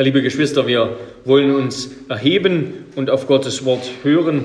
[0.00, 4.44] Liebe Geschwister, wir wollen uns erheben und auf Gottes Wort hören.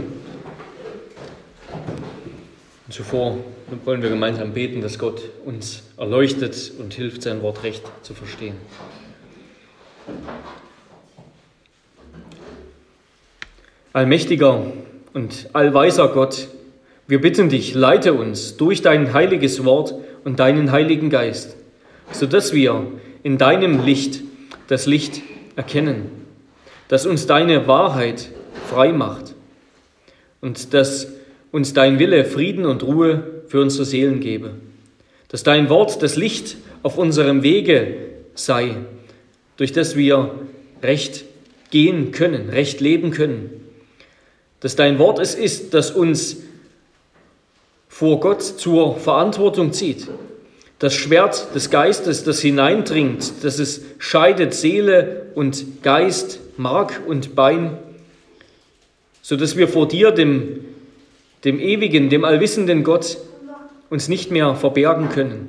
[2.88, 3.38] Und zuvor
[3.86, 8.56] wollen wir gemeinsam beten, dass Gott uns erleuchtet und hilft, sein Wort recht zu verstehen.
[13.94, 14.74] Allmächtiger
[15.14, 16.48] und allweiser Gott,
[17.08, 19.94] wir bitten dich, leite uns durch dein heiliges Wort
[20.24, 21.56] und deinen Heiligen Geist,
[22.12, 22.88] sodass wir
[23.22, 24.22] in deinem Licht
[24.68, 25.22] das Licht
[25.56, 26.12] erkennen,
[26.88, 28.30] dass uns deine Wahrheit
[28.70, 29.36] frei macht
[30.42, 31.08] und dass
[31.52, 34.56] uns dein Wille Frieden und Ruhe für unsere Seelen gebe,
[35.30, 37.96] dass dein Wort das Licht auf unserem Wege
[38.36, 38.76] sei,
[39.58, 40.32] durch das wir
[40.82, 41.26] recht
[41.70, 43.50] gehen können, recht leben können,
[44.60, 46.38] dass dein Wort es ist, das uns
[47.88, 50.08] vor Gott zur Verantwortung zieht,
[50.80, 57.78] das Schwert des Geistes, das hineindringt, dass es scheidet Seele und Geist, Mark und Bein,
[59.22, 60.66] so dass wir vor dir, dem,
[61.46, 63.18] dem ewigen, dem allwissenden Gott,
[63.90, 65.48] uns nicht mehr verbergen können.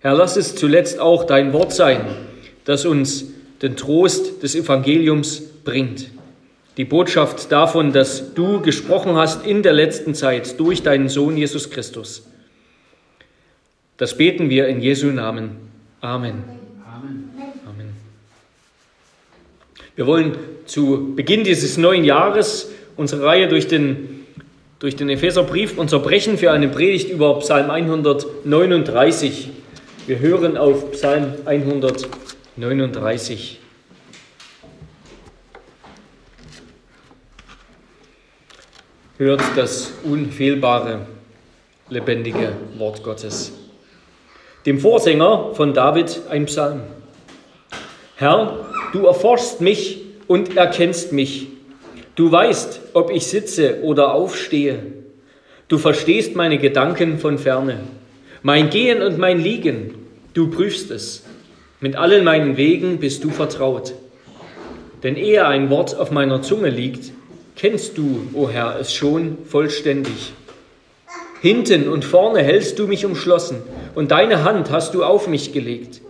[0.00, 2.00] Herr, lass es zuletzt auch dein Wort sein,
[2.64, 3.26] das uns
[3.62, 6.10] den Trost des Evangeliums bringt.
[6.76, 11.70] Die Botschaft davon, dass du gesprochen hast in der letzten Zeit durch deinen Sohn Jesus
[11.70, 12.26] Christus.
[14.02, 15.58] Das beten wir in Jesu Namen.
[16.00, 16.42] Amen.
[16.84, 17.30] Amen.
[17.64, 17.94] Amen.
[19.94, 20.36] Wir wollen
[20.66, 24.26] zu Beginn dieses neuen Jahres unsere Reihe durch den,
[24.80, 29.50] durch den Epheserbrief unterbrechen für eine Predigt über Psalm 139.
[30.08, 33.60] Wir hören auf Psalm 139.
[39.18, 41.06] Hört das unfehlbare,
[41.88, 43.61] lebendige Wort Gottes
[44.66, 46.82] dem Vorsänger von David ein Psalm.
[48.16, 48.60] Herr,
[48.92, 51.48] du erforschst mich und erkennst mich.
[52.14, 54.80] Du weißt, ob ich sitze oder aufstehe.
[55.68, 57.80] Du verstehst meine Gedanken von ferne.
[58.42, 59.94] Mein Gehen und mein Liegen,
[60.34, 61.24] du prüfst es.
[61.80, 63.94] Mit allen meinen Wegen bist du vertraut.
[65.02, 67.12] Denn ehe ein Wort auf meiner Zunge liegt,
[67.56, 70.32] kennst du, o oh Herr, es schon vollständig.
[71.42, 73.62] Hinten und vorne hältst du mich umschlossen
[73.96, 76.00] und deine Hand hast du auf mich gelegt.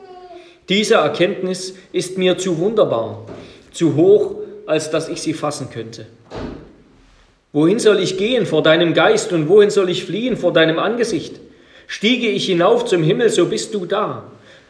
[0.69, 3.25] Diese Erkenntnis ist mir zu wunderbar,
[3.73, 4.35] zu hoch,
[4.67, 6.05] als dass ich sie fassen könnte.
[7.55, 11.41] Wohin soll ich gehen vor deinem Geist und wohin soll ich fliehen vor deinem Angesicht?
[11.87, 14.25] Stiege ich hinauf zum Himmel, so bist du da.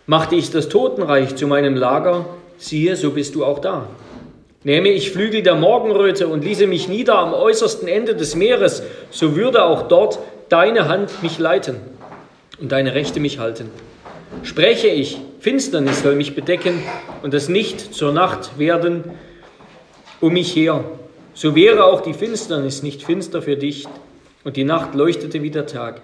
[0.06, 2.24] Machte ich das Totenreich zu meinem Lager,
[2.56, 3.88] siehe, so bist du auch da.
[4.64, 9.34] Nehme ich Flügel der Morgenröte und ließe mich nieder am äußersten Ende des Meeres, so
[9.34, 10.20] würde auch dort
[10.52, 11.76] deine Hand mich leiten
[12.60, 13.70] und deine Rechte mich halten.
[14.42, 16.82] Spreche ich, Finsternis soll mich bedecken
[17.22, 19.04] und das Nicht zur Nacht werden
[20.20, 20.84] um mich her.
[21.32, 23.88] So wäre auch die Finsternis nicht finster für dich
[24.44, 26.02] und die Nacht leuchtete wie der Tag.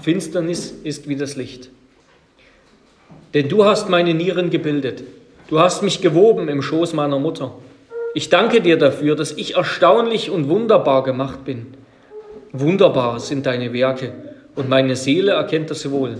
[0.00, 1.68] Finsternis ist wie das Licht.
[3.34, 5.04] Denn du hast meine Nieren gebildet.
[5.48, 7.52] Du hast mich gewoben im Schoß meiner Mutter.
[8.14, 11.74] Ich danke dir dafür, dass ich erstaunlich und wunderbar gemacht bin.
[12.56, 14.12] Wunderbar sind deine Werke,
[14.54, 16.18] und meine Seele erkennt das wohl.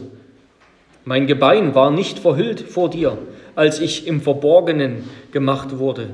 [1.05, 3.17] Mein Gebein war nicht verhüllt vor dir,
[3.55, 6.09] als ich im Verborgenen gemacht wurde,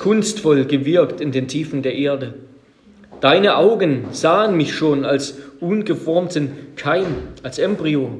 [0.00, 2.34] kunstvoll gewirkt in den Tiefen der Erde.
[3.20, 8.10] Deine Augen sahen mich schon als ungeformten Keim, als Embryo.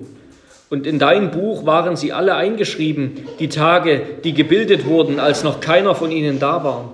[0.70, 5.58] Und in dein Buch waren sie alle eingeschrieben, die Tage, die gebildet wurden, als noch
[5.58, 6.92] keiner von ihnen da war.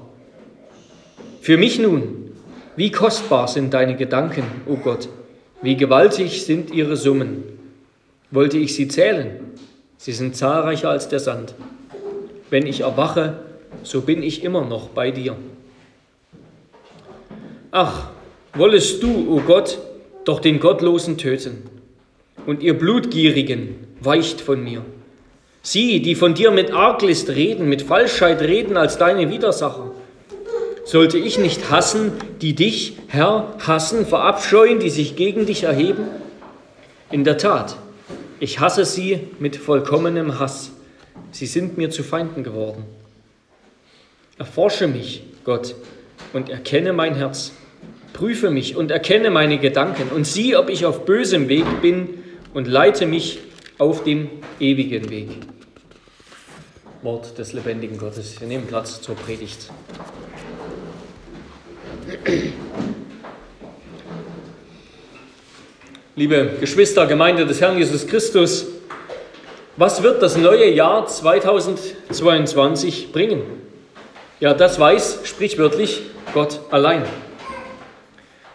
[1.43, 2.18] Für mich nun
[2.79, 5.09] wie kostbar sind deine Gedanken, o oh Gott,
[5.63, 7.43] wie gewaltig sind ihre Summen.
[8.31, 9.41] Wollte ich sie zählen,
[9.97, 11.57] sie sind zahlreicher als der Sand.
[12.51, 13.41] Wenn ich erwache,
[13.83, 15.35] so bin ich immer noch bei dir.
[17.73, 18.11] Ach,
[18.55, 19.79] wollest du, o oh Gott,
[20.25, 21.65] doch den Gottlosen töten,
[22.47, 24.85] und ihr Blutgierigen weicht von mir.
[25.63, 29.91] Sie, die von dir mit Arglist reden, mit Falschheit reden als deine Widersacher.
[30.89, 36.05] Sollte ich nicht hassen, die dich, Herr, hassen, verabscheuen, die sich gegen dich erheben?
[37.11, 37.77] In der Tat,
[38.41, 40.71] ich hasse sie mit vollkommenem Hass.
[41.31, 42.87] Sie sind mir zu Feinden geworden.
[44.39, 45.75] Erforsche mich, Gott,
[46.33, 47.53] und erkenne mein Herz.
[48.15, 52.25] Prüfe mich und erkenne meine Gedanken und sieh, ob ich auf bösem Weg bin
[52.55, 53.41] und leite mich
[53.77, 55.29] auf dem ewigen Weg.
[57.03, 58.41] Wort des lebendigen Gottes.
[58.41, 59.69] Wir nehmen Platz zur Predigt.
[66.17, 68.67] Liebe Geschwister, Gemeinde des Herrn Jesus Christus,
[69.77, 73.43] Was wird das neue Jahr 2022 bringen?
[74.41, 76.01] Ja, das weiß sprichwörtlich
[76.33, 77.05] Gott allein.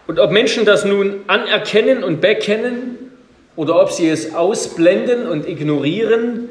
[0.07, 3.11] Und ob Menschen das nun anerkennen und bekennen
[3.55, 6.49] oder ob sie es ausblenden und ignorieren,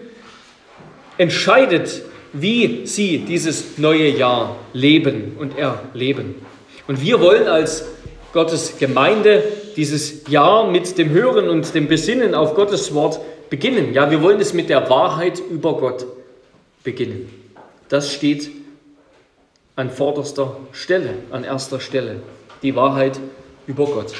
[1.18, 2.02] entscheidet,
[2.32, 6.36] wie sie dieses neue Jahr leben und erleben.
[6.86, 7.84] Und wir wollen als
[8.32, 9.42] Gottes Gemeinde
[9.76, 13.20] dieses Jahr mit dem Hören und dem Besinnen auf Gottes Wort
[13.50, 13.92] beginnen.
[13.92, 16.06] Ja, wir wollen es mit der Wahrheit über Gott
[16.82, 17.30] beginnen.
[17.88, 18.50] Das steht
[19.76, 22.22] an vorderster Stelle, an erster Stelle.
[22.62, 23.20] Die Wahrheit
[23.66, 24.14] über Gott.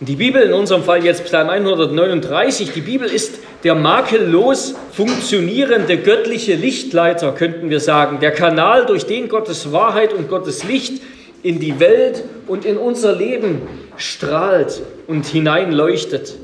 [0.00, 6.54] Die Bibel, in unserem Fall jetzt Psalm 139, die Bibel ist der makellos funktionierende göttliche
[6.54, 11.02] Lichtleiter, könnten wir sagen, der Kanal, durch den Gottes Wahrheit und Gottes Licht
[11.42, 13.62] in die Welt und in unser Leben
[13.96, 16.36] strahlt und hineinleuchtet.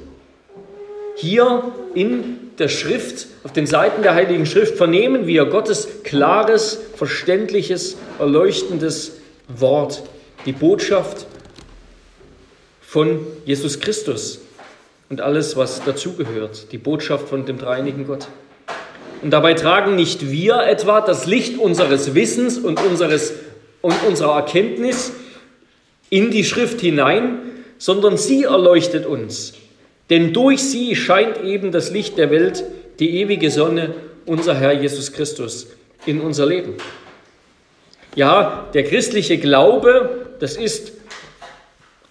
[1.14, 1.62] Hier
[1.94, 9.20] in der Schrift, auf den Seiten der Heiligen Schrift vernehmen wir Gottes klares, verständliches, erleuchtendes
[9.46, 10.02] Wort,
[10.44, 11.26] die Botschaft
[12.94, 14.40] von Jesus Christus
[15.10, 18.28] und alles, was dazugehört, die Botschaft von dem dreinigen Gott.
[19.20, 23.34] Und dabei tragen nicht wir etwa das Licht unseres Wissens und, unseres,
[23.82, 25.12] und unserer Erkenntnis
[26.08, 27.40] in die Schrift hinein,
[27.76, 29.54] sondern sie erleuchtet uns
[30.10, 32.64] denn durch sie scheint eben das Licht der Welt,
[32.98, 33.94] die ewige Sonne,
[34.26, 35.68] unser Herr Jesus Christus,
[36.06, 36.74] in unser Leben.
[38.14, 40.92] Ja, der christliche Glaube, das ist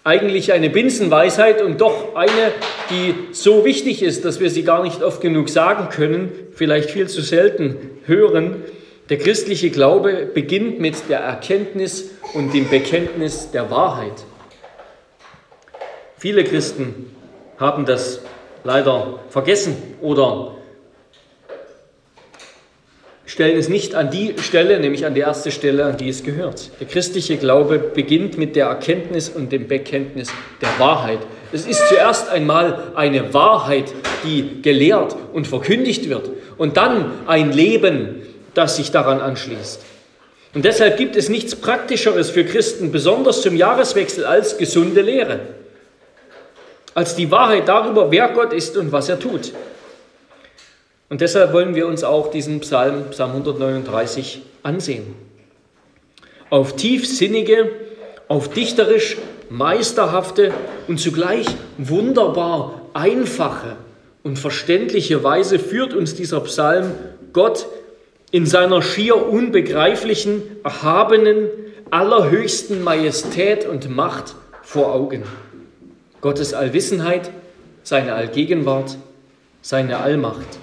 [0.04, 2.52] eigentlich eine Binsenweisheit und doch eine,
[2.90, 7.08] die so wichtig ist, dass wir sie gar nicht oft genug sagen können, vielleicht viel
[7.08, 8.62] zu selten hören.
[9.08, 14.24] Der christliche Glaube beginnt mit der Erkenntnis und dem Bekenntnis der Wahrheit.
[16.18, 17.10] Viele Christen
[17.58, 18.20] haben das
[18.62, 20.54] leider vergessen oder
[23.26, 26.70] stellen es nicht an die Stelle, nämlich an die erste Stelle, an die es gehört.
[26.80, 30.28] Der christliche Glaube beginnt mit der Erkenntnis und dem Bekenntnis
[30.60, 31.20] der Wahrheit.
[31.52, 33.92] Es ist zuerst einmal eine Wahrheit,
[34.24, 38.22] die gelehrt und verkündigt wird und dann ein Leben,
[38.54, 39.80] das sich daran anschließt.
[40.54, 45.40] Und deshalb gibt es nichts Praktischeres für Christen, besonders zum Jahreswechsel, als gesunde Lehre
[46.94, 49.52] als die Wahrheit darüber, wer Gott ist und was er tut.
[51.14, 55.14] Und deshalb wollen wir uns auch diesen Psalm, Psalm 139, ansehen.
[56.50, 57.70] Auf tiefsinnige,
[58.26, 59.18] auf dichterisch
[59.48, 60.52] meisterhafte
[60.88, 61.46] und zugleich
[61.78, 63.76] wunderbar einfache
[64.24, 66.90] und verständliche Weise führt uns dieser Psalm
[67.32, 67.66] Gott
[68.32, 71.46] in seiner schier unbegreiflichen, erhabenen,
[71.92, 75.22] allerhöchsten Majestät und Macht vor Augen.
[76.20, 77.30] Gottes Allwissenheit,
[77.84, 78.96] seine Allgegenwart,
[79.62, 80.58] seine Allmacht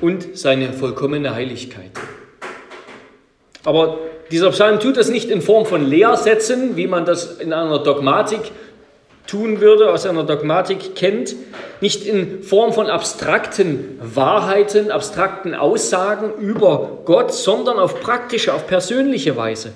[0.00, 1.90] und seine vollkommene Heiligkeit.
[3.64, 3.98] Aber
[4.30, 8.52] dieser Psalm tut das nicht in Form von Lehrsätzen, wie man das in einer Dogmatik
[9.26, 11.36] tun würde, aus einer Dogmatik kennt,
[11.80, 19.36] nicht in Form von abstrakten Wahrheiten, abstrakten Aussagen über Gott, sondern auf praktische, auf persönliche
[19.36, 19.72] Weise.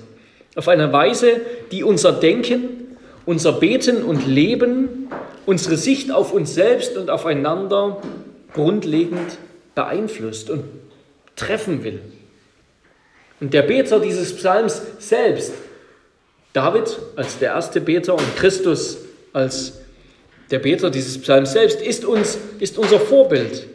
[0.55, 1.41] Auf eine Weise,
[1.71, 5.09] die unser Denken, unser Beten und Leben,
[5.45, 8.01] unsere Sicht auf uns selbst und aufeinander
[8.53, 9.37] grundlegend
[9.75, 10.63] beeinflusst und
[11.35, 12.01] treffen will.
[13.39, 15.53] Und der Beter dieses Psalms selbst,
[16.53, 18.97] David als der erste Beter und Christus
[19.33, 19.73] als
[20.51, 23.67] der Beter dieses Psalms selbst, ist, uns, ist unser Vorbild.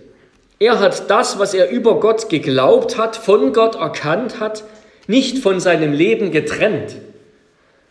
[0.59, 4.65] Er hat das, was er über Gott geglaubt hat, von Gott erkannt hat,
[5.07, 6.97] nicht von seinem Leben getrennt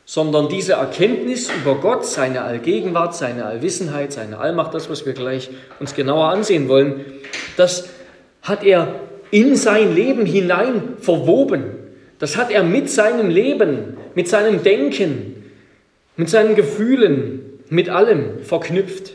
[0.10, 5.52] sondern diese Erkenntnis über Gott, seine Allgegenwart, seine Allwissenheit, seine Allmacht, das, was wir gleich
[5.80, 7.06] uns genauer ansehen wollen,
[7.58, 7.88] das
[8.42, 8.96] hat er
[9.32, 11.66] in sein Leben hinein verwoben.
[12.20, 15.52] Das hat er mit seinem Leben, mit seinem Denken,
[16.18, 19.14] mit seinen Gefühlen, mit allem verknüpft.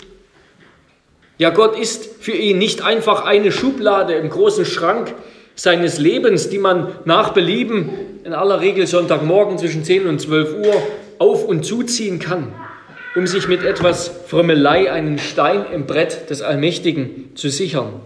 [1.36, 5.12] Ja, Gott ist für ihn nicht einfach eine Schublade im großen Schrank
[5.56, 7.90] seines Lebens, die man nach Belieben
[8.24, 10.82] in aller Regel Sonntagmorgen zwischen 10 und 12 Uhr
[11.18, 12.52] auf und zuziehen kann,
[13.14, 18.00] um sich mit etwas Frömmelei einen Stein im Brett des Allmächtigen zu sichern.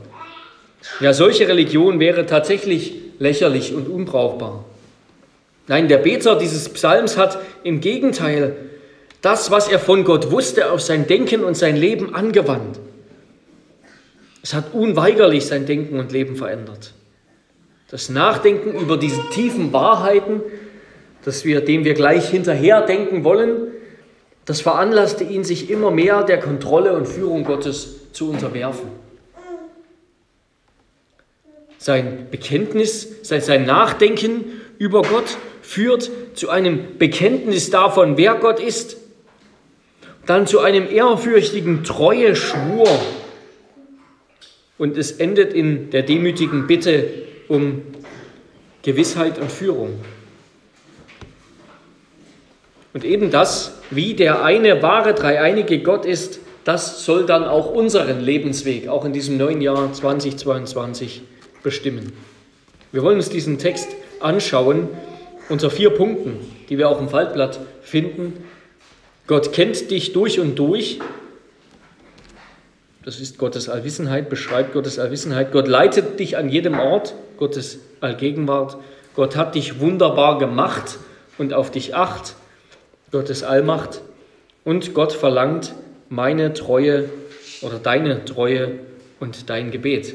[1.00, 4.64] Ja, solche Religion wäre tatsächlich lächerlich und unbrauchbar.
[5.66, 8.56] Nein, der Beter dieses Psalms hat im Gegenteil
[9.20, 12.78] das, was er von Gott wusste, auf sein Denken und sein Leben angewandt.
[14.42, 16.92] Es hat unweigerlich sein Denken und Leben verändert.
[17.90, 20.40] Das Nachdenken über diese tiefen Wahrheiten,
[21.24, 23.68] das wir, dem wir gleich hinterher denken wollen,
[24.44, 28.88] das veranlasste ihn, sich immer mehr der Kontrolle und Führung Gottes zu unterwerfen.
[31.88, 34.44] Sein Bekenntnis, sein Nachdenken
[34.76, 38.98] über Gott führt zu einem Bekenntnis davon, wer Gott ist.
[40.26, 42.90] Dann zu einem ehrfürchtigen Treueschwur.
[44.76, 47.08] Und es endet in der demütigen Bitte
[47.48, 47.80] um
[48.82, 49.98] Gewissheit und Führung.
[52.92, 58.20] Und eben das, wie der eine wahre dreieinige Gott ist, das soll dann auch unseren
[58.20, 61.22] Lebensweg, auch in diesem neuen Jahr 2022,
[61.62, 62.12] bestimmen.
[62.92, 63.88] Wir wollen uns diesen Text
[64.20, 64.88] anschauen
[65.48, 66.38] unter vier Punkten,
[66.68, 68.44] die wir auch im Faltblatt finden.
[69.26, 71.00] Gott kennt dich durch und durch.
[73.04, 75.52] Das ist Gottes Allwissenheit, beschreibt Gottes Allwissenheit.
[75.52, 78.76] Gott leitet dich an jedem Ort, Gottes Allgegenwart.
[79.14, 80.98] Gott hat dich wunderbar gemacht
[81.38, 82.34] und auf dich acht,
[83.10, 84.02] Gottes Allmacht.
[84.64, 85.74] Und Gott verlangt
[86.08, 87.08] meine Treue
[87.62, 88.78] oder deine Treue
[89.20, 90.14] und dein Gebet.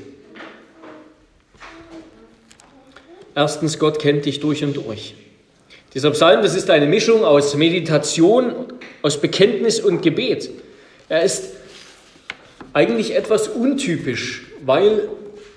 [3.36, 5.16] Erstens, Gott kennt dich durch und durch.
[5.94, 8.54] Dieser Psalm, das ist eine Mischung aus Meditation,
[9.02, 10.50] aus Bekenntnis und Gebet.
[11.10, 11.54] Er ist
[12.74, 15.08] eigentlich etwas untypisch, weil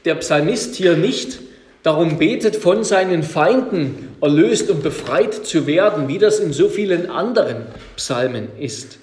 [0.05, 1.39] der Psalmist hier nicht
[1.83, 7.09] darum betet, von seinen Feinden erlöst und befreit zu werden, wie das in so vielen
[7.09, 7.67] anderen
[7.97, 8.99] Psalmen ist.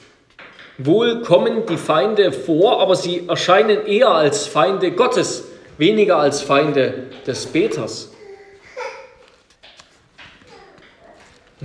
[0.77, 5.45] Wohl kommen die Feinde vor, aber sie erscheinen eher als Feinde Gottes,
[5.77, 6.93] weniger als Feinde
[7.25, 8.12] des Beters.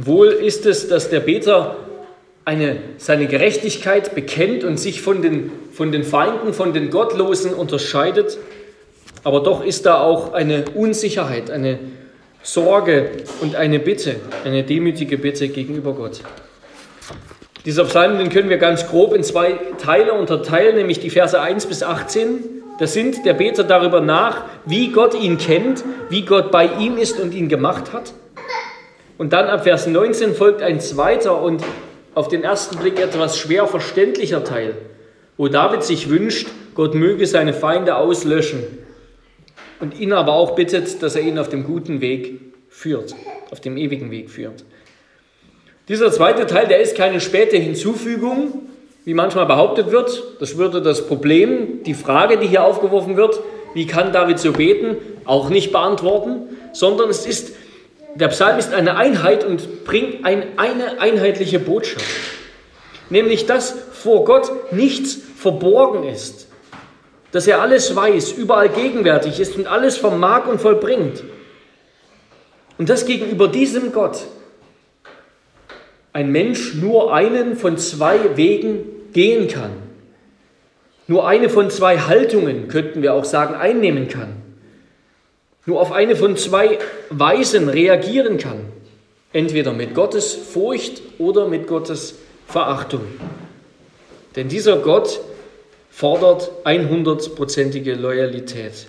[0.00, 1.76] Wohl ist es, dass der Beter
[2.44, 8.38] eine, seine Gerechtigkeit bekennt und sich von den, von den Feinden, von den Gottlosen unterscheidet,
[9.24, 11.80] aber doch ist da auch eine Unsicherheit, eine
[12.44, 14.14] Sorge und eine Bitte,
[14.44, 16.20] eine demütige Bitte gegenüber Gott.
[17.64, 21.66] Dieser Psalm, den können wir ganz grob in zwei Teile unterteilen, nämlich die Verse 1
[21.66, 22.44] bis 18.
[22.78, 27.18] Das sind der Beter darüber nach, wie Gott ihn kennt, wie Gott bei ihm ist
[27.18, 28.12] und ihn gemacht hat.
[29.18, 31.62] Und dann ab Vers 19 folgt ein zweiter und
[32.14, 34.76] auf den ersten Blick etwas schwer verständlicher Teil,
[35.36, 38.62] wo David sich wünscht, Gott möge seine Feinde auslöschen
[39.80, 43.16] und ihn aber auch bittet, dass er ihn auf dem guten Weg führt,
[43.50, 44.64] auf dem ewigen Weg führt.
[45.88, 48.68] Dieser zweite Teil, der ist keine späte Hinzufügung,
[49.04, 50.36] wie manchmal behauptet wird.
[50.38, 53.40] Das würde das Problem, die Frage, die hier aufgeworfen wird,
[53.74, 57.52] wie kann David so beten, auch nicht beantworten, sondern es ist
[58.18, 62.04] der Psalm ist eine Einheit und bringt ein, eine einheitliche Botschaft.
[63.10, 66.48] Nämlich, dass vor Gott nichts verborgen ist.
[67.30, 71.22] Dass er alles weiß, überall gegenwärtig ist und alles vermag und vollbringt.
[72.76, 74.18] Und dass gegenüber diesem Gott
[76.12, 79.70] ein Mensch nur einen von zwei Wegen gehen kann.
[81.06, 84.47] Nur eine von zwei Haltungen, könnten wir auch sagen, einnehmen kann
[85.68, 86.78] nur auf eine von zwei
[87.10, 88.60] Weisen reagieren kann.
[89.34, 92.14] Entweder mit Gottes Furcht oder mit Gottes
[92.46, 93.02] Verachtung.
[94.34, 95.20] Denn dieser Gott
[95.90, 98.86] fordert 100%ige Loyalität.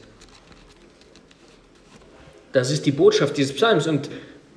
[2.54, 4.10] Das ist die Botschaft dieses Psalms und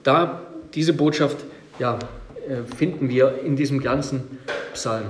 [0.05, 0.43] da
[0.75, 1.39] diese Botschaft
[1.81, 1.99] ja,
[2.49, 4.39] äh, finden wir in diesem ganzen
[4.75, 5.07] Psalm.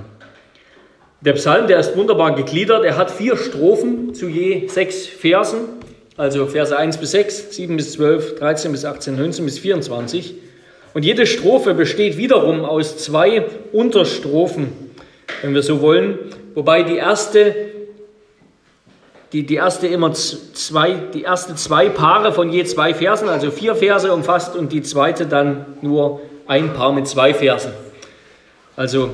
[1.20, 2.84] Der Psalm, der ist wunderbar gegliedert.
[2.84, 5.82] Er hat vier Strophen zu je sechs Versen.
[6.16, 10.34] Also Verse 1 bis 6, 7 bis 12, 13 bis 18, 19 bis 24.
[10.94, 14.72] Und jede Strophe besteht wiederum aus zwei Unterstrophen,
[15.40, 16.18] wenn wir so wollen,
[16.54, 17.54] wobei die erste,
[19.32, 23.74] die, die erste immer zwei, die erste zwei Paare von je zwei Versen, also vier
[23.74, 27.72] Verse umfasst und die zweite dann nur ein Paar mit zwei Versen.
[28.76, 29.10] Also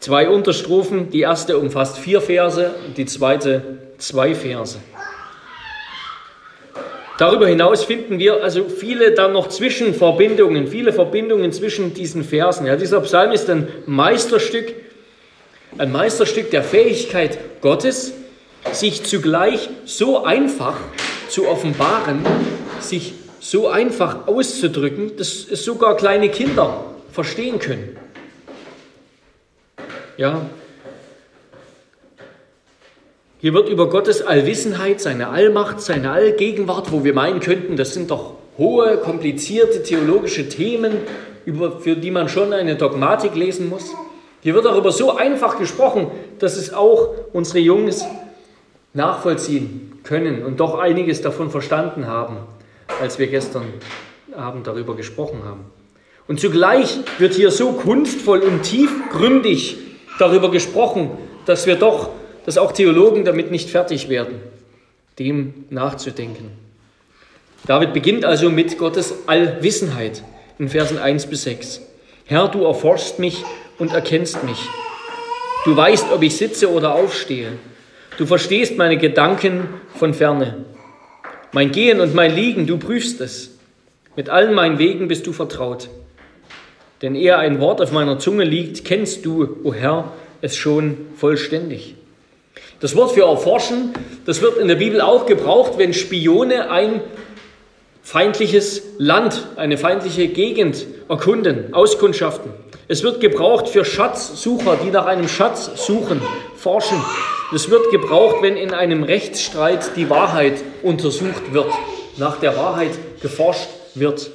[0.00, 3.62] zwei Unterstrophen, die erste umfasst vier Verse und die zweite
[3.98, 4.78] zwei Verse.
[7.18, 12.64] Darüber hinaus finden wir also viele dann noch Zwischenverbindungen, viele Verbindungen zwischen diesen Versen.
[12.64, 14.72] Ja, dieser Psalm ist ein Meisterstück,
[15.78, 18.12] ein Meisterstück der Fähigkeit Gottes,
[18.70, 20.76] sich zugleich so einfach
[21.28, 22.24] zu offenbaren,
[22.78, 27.96] sich so einfach auszudrücken, dass es sogar kleine Kinder verstehen können.
[30.16, 30.48] Ja,
[33.40, 38.10] hier wird über Gottes Allwissenheit, seine Allmacht, seine Allgegenwart, wo wir meinen könnten, das sind
[38.10, 40.92] doch hohe, komplizierte theologische Themen,
[41.44, 43.94] über, für die man schon eine Dogmatik lesen muss.
[44.40, 48.04] Hier wird darüber so einfach gesprochen, dass es auch unsere Jungs
[48.92, 52.38] nachvollziehen können und doch einiges davon verstanden haben,
[53.00, 53.64] als wir gestern
[54.36, 55.64] Abend darüber gesprochen haben.
[56.26, 59.78] Und zugleich wird hier so kunstvoll und tiefgründig
[60.18, 61.10] darüber gesprochen,
[61.46, 62.10] dass wir doch
[62.48, 64.40] dass auch Theologen damit nicht fertig werden,
[65.18, 66.50] dem nachzudenken.
[67.66, 70.22] David beginnt also mit Gottes Allwissenheit
[70.58, 71.82] in Versen 1 bis 6.
[72.24, 73.44] Herr, du erforschst mich
[73.76, 74.56] und erkennst mich.
[75.66, 77.52] Du weißt, ob ich sitze oder aufstehe.
[78.16, 80.64] Du verstehst meine Gedanken von ferne.
[81.52, 83.58] Mein Gehen und mein Liegen, du prüfst es.
[84.16, 85.90] Mit allen meinen Wegen bist du vertraut.
[87.02, 91.08] Denn ehe ein Wort auf meiner Zunge liegt, kennst du, o oh Herr, es schon
[91.14, 91.97] vollständig.
[92.80, 93.92] Das Wort für erforschen,
[94.24, 97.00] das wird in der Bibel auch gebraucht, wenn Spione ein
[98.02, 102.52] feindliches Land, eine feindliche Gegend erkunden, auskundschaften.
[102.86, 106.22] Es wird gebraucht für Schatzsucher, die nach einem Schatz suchen,
[106.56, 107.02] forschen.
[107.52, 111.70] Es wird gebraucht, wenn in einem Rechtsstreit die Wahrheit untersucht wird,
[112.16, 114.30] nach der Wahrheit geforscht wird.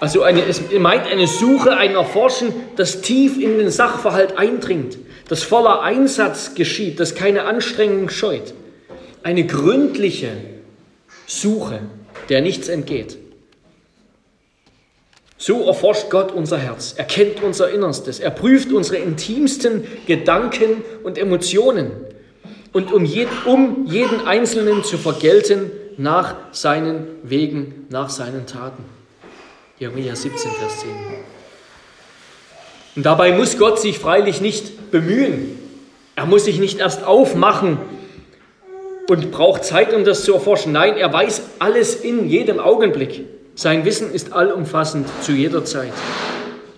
[0.00, 4.98] Also eine, es meint eine Suche, ein Erforschen, das tief in den Sachverhalt eindringt,
[5.28, 8.54] das voller Einsatz geschieht, das keine Anstrengung scheut.
[9.22, 10.32] Eine gründliche
[11.26, 11.80] Suche,
[12.28, 13.18] der nichts entgeht.
[15.38, 21.18] So erforscht Gott unser Herz, er kennt unser Innerstes, er prüft unsere intimsten Gedanken und
[21.18, 21.90] Emotionen.
[22.72, 28.84] Und um, je, um jeden Einzelnen zu vergelten nach seinen Wegen, nach seinen Taten.
[29.78, 30.90] Jeremia 17, Vers 10.
[32.96, 35.58] Und dabei muss Gott sich freilich nicht bemühen.
[36.16, 37.78] Er muss sich nicht erst aufmachen
[39.08, 40.72] und braucht Zeit, um das zu erforschen.
[40.72, 43.26] Nein, er weiß alles in jedem Augenblick.
[43.54, 45.92] Sein Wissen ist allumfassend zu jeder Zeit.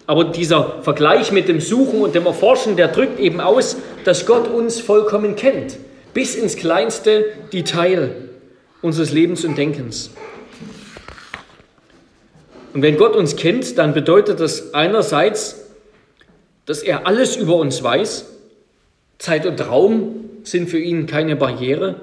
[0.07, 4.49] Aber dieser Vergleich mit dem Suchen und dem Erforschen, der drückt eben aus, dass Gott
[4.49, 5.77] uns vollkommen kennt,
[6.15, 8.11] bis ins kleinste Detail
[8.83, 10.11] unseres Lebens und Denkens.
[12.75, 15.68] Und wenn Gott uns kennt, dann bedeutet das einerseits,
[16.69, 18.27] dass er alles über uns weiß.
[19.17, 22.03] Zeit und Raum sind für ihn keine Barriere.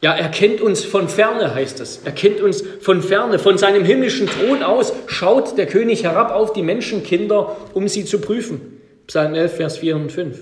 [0.00, 2.00] Ja, er kennt uns von ferne, heißt es.
[2.02, 3.38] Er kennt uns von ferne.
[3.38, 8.18] Von seinem himmlischen Thron aus schaut der König herab auf die Menschenkinder, um sie zu
[8.18, 8.80] prüfen.
[9.08, 10.38] Psalm 11, Vers 4 und 5.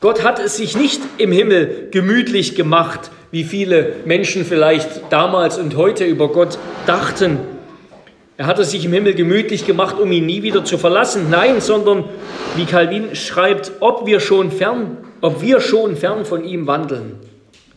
[0.00, 5.76] Gott hat es sich nicht im Himmel gemütlich gemacht, wie viele Menschen vielleicht damals und
[5.76, 7.38] heute über Gott dachten.
[8.36, 11.30] Er hat es sich im Himmel gemütlich gemacht, um ihn nie wieder zu verlassen.
[11.30, 12.04] Nein, sondern
[12.54, 17.20] wie Calvin schreibt, ob wir schon fern, ob wir schon fern von ihm wandeln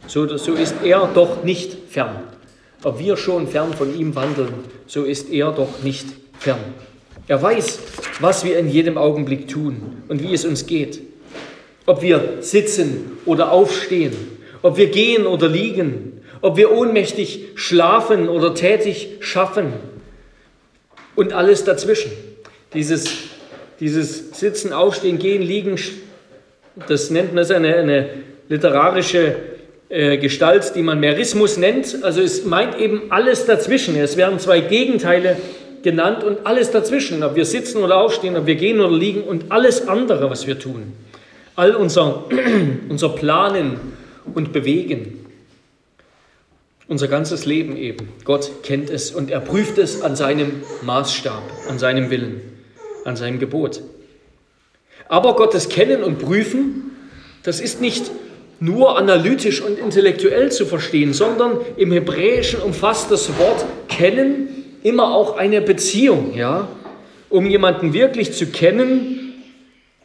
[0.09, 2.23] so, so ist er doch nicht fern.
[2.83, 4.53] Ob wir schon fern von ihm wandeln,
[4.87, 6.07] so ist er doch nicht
[6.39, 6.59] fern.
[7.27, 7.79] Er weiß,
[8.19, 11.01] was wir in jedem Augenblick tun und wie es uns geht.
[11.85, 14.13] Ob wir sitzen oder aufstehen,
[14.61, 19.73] ob wir gehen oder liegen, ob wir ohnmächtig schlafen oder tätig schaffen
[21.19, 22.11] und alles dazwischen.
[22.73, 23.05] Dieses,
[23.81, 25.75] dieses Sitzen, Aufstehen, Gehen, Liegen,
[26.87, 28.09] das nennt man eine, eine
[28.47, 29.35] literarische
[29.89, 32.03] äh, Gestalt, die man Merismus nennt.
[32.03, 33.97] Also es meint eben alles dazwischen.
[33.97, 35.35] Es werden zwei Gegenteile
[35.83, 39.51] genannt und alles dazwischen, ob wir sitzen oder aufstehen, ob wir gehen oder liegen und
[39.51, 40.93] alles andere, was wir tun.
[41.57, 42.25] All unser,
[42.89, 43.77] unser Planen
[44.33, 45.18] und Bewegen.
[46.89, 48.09] Unser ganzes Leben eben.
[48.25, 52.41] Gott kennt es und er prüft es an seinem Maßstab, an seinem Willen,
[53.05, 53.81] an seinem Gebot.
[55.07, 56.91] Aber Gottes Kennen und Prüfen,
[57.43, 58.11] das ist nicht
[58.59, 64.47] nur analytisch und intellektuell zu verstehen, sondern im Hebräischen umfasst das Wort kennen
[64.83, 66.33] immer auch eine Beziehung.
[66.35, 66.67] Ja?
[67.29, 69.43] Um jemanden wirklich zu kennen,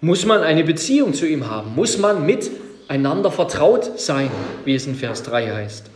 [0.01, 4.31] muss man eine Beziehung zu ihm haben, muss man miteinander vertraut sein,
[4.66, 5.93] wie es in Vers 3 heißt.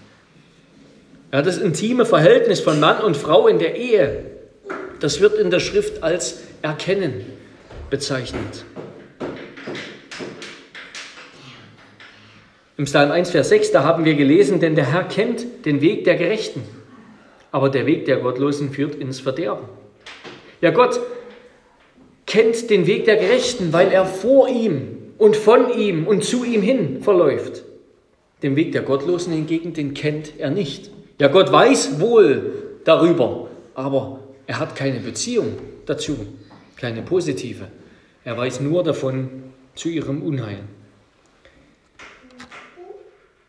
[1.31, 4.25] Ja, das intime Verhältnis von Mann und Frau in der Ehe,
[5.01, 7.27] das wird in der Schrift als Erkennen
[7.91, 8.65] bezeichnet.
[12.79, 16.05] Im Psalm 1, Vers 6, da haben wir gelesen, denn der Herr kennt den Weg
[16.05, 16.63] der Gerechten,
[17.53, 19.69] aber der Weg der Gottlosen führt ins Verderben.
[20.63, 20.99] Ja, Gott
[22.25, 26.63] kennt den Weg der Gerechten, weil er vor ihm und von ihm und zu ihm
[26.63, 27.65] hin verläuft.
[28.43, 30.91] Den Weg der Gottlosen hingegen, den kennt er nicht.
[31.19, 32.53] Ja, Gott weiß wohl
[32.85, 36.17] darüber, aber er hat keine Beziehung dazu,
[36.77, 37.69] keine positive.
[38.25, 39.29] Er weiß nur davon
[39.75, 40.61] zu ihrem Unheil.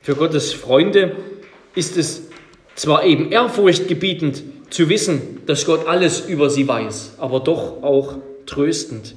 [0.02, 1.16] Für Gottes Freunde
[1.76, 2.24] ist es
[2.74, 8.16] zwar eben ehrfurchtgebietend zu wissen, dass Gott alles über sie weiß, aber doch auch
[8.48, 9.16] tröstend.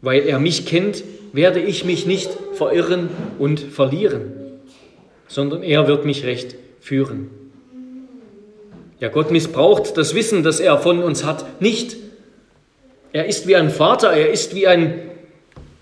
[0.00, 3.08] Weil er mich kennt, werde ich mich nicht verirren
[3.38, 4.32] und verlieren,
[5.26, 7.43] sondern er wird mich recht führen.
[9.04, 11.94] Ja, Gott missbraucht das Wissen, das er von uns hat, nicht.
[13.12, 14.98] Er ist wie ein Vater, er ist wie ein,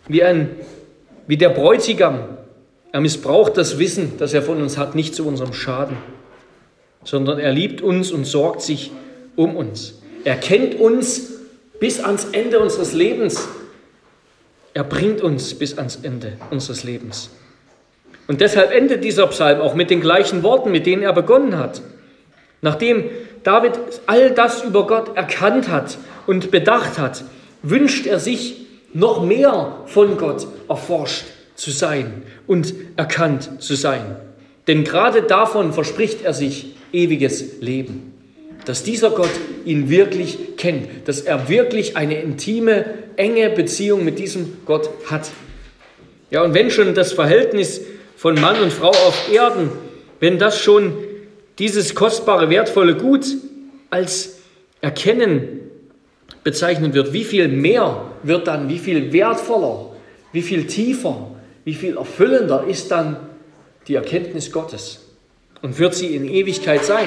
[0.08, 0.50] wie ein,
[1.28, 2.24] wie der Bräutigam,
[2.90, 5.98] er missbraucht das Wissen, das er von uns hat, nicht zu unserem Schaden.
[7.04, 8.90] sondern er liebt uns und sorgt sich
[9.36, 10.02] um uns.
[10.24, 11.30] Er kennt uns
[11.78, 13.46] bis ans Ende unseres Lebens.
[14.74, 17.30] Er bringt uns bis ans Ende unseres Lebens.
[18.26, 21.82] Und deshalb endet dieser Psalm auch mit den gleichen Worten, mit denen er begonnen hat.
[22.62, 23.04] Nachdem
[23.42, 23.72] David
[24.06, 27.24] all das über Gott erkannt hat und bedacht hat,
[27.62, 31.24] wünscht er sich noch mehr von Gott erforscht
[31.56, 34.16] zu sein und erkannt zu sein.
[34.68, 38.12] Denn gerade davon verspricht er sich ewiges Leben.
[38.64, 39.30] Dass dieser Gott
[39.64, 42.84] ihn wirklich kennt, dass er wirklich eine intime,
[43.16, 45.30] enge Beziehung mit diesem Gott hat.
[46.30, 47.80] Ja, und wenn schon das Verhältnis
[48.16, 49.70] von Mann und Frau auf Erden,
[50.20, 50.94] wenn das schon
[51.62, 53.24] dieses kostbare, wertvolle Gut
[53.88, 54.40] als
[54.80, 55.60] Erkennen
[56.42, 59.94] bezeichnet wird, wie viel mehr wird dann, wie viel wertvoller,
[60.32, 61.30] wie viel tiefer,
[61.64, 63.16] wie viel erfüllender ist dann
[63.86, 65.06] die Erkenntnis Gottes
[65.62, 67.06] und wird sie in Ewigkeit sein,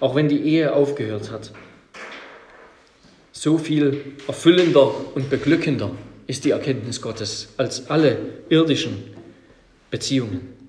[0.00, 1.52] auch wenn die Ehe aufgehört hat.
[3.30, 5.92] So viel erfüllender und beglückender
[6.26, 9.14] ist die Erkenntnis Gottes als alle irdischen
[9.92, 10.61] Beziehungen.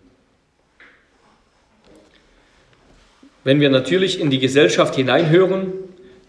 [3.43, 5.73] Wenn wir natürlich in die Gesellschaft hineinhören,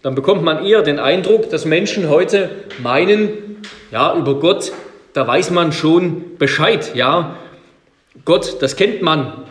[0.01, 2.49] dann bekommt man eher den Eindruck, dass Menschen heute
[2.83, 4.71] meinen, ja, über Gott,
[5.13, 7.37] da weiß man schon Bescheid, ja.
[8.25, 9.45] Gott, das kennt man.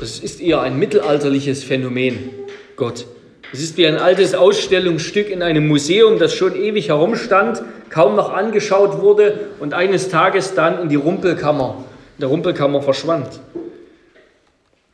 [0.00, 2.30] Das ist eher ein mittelalterliches Phänomen,
[2.76, 3.06] Gott.
[3.52, 8.32] Es ist wie ein altes Ausstellungsstück in einem Museum, das schon ewig herumstand, kaum noch
[8.32, 11.84] angeschaut wurde und eines Tages dann in die Rumpelkammer,
[12.16, 13.40] in der Rumpelkammer verschwand.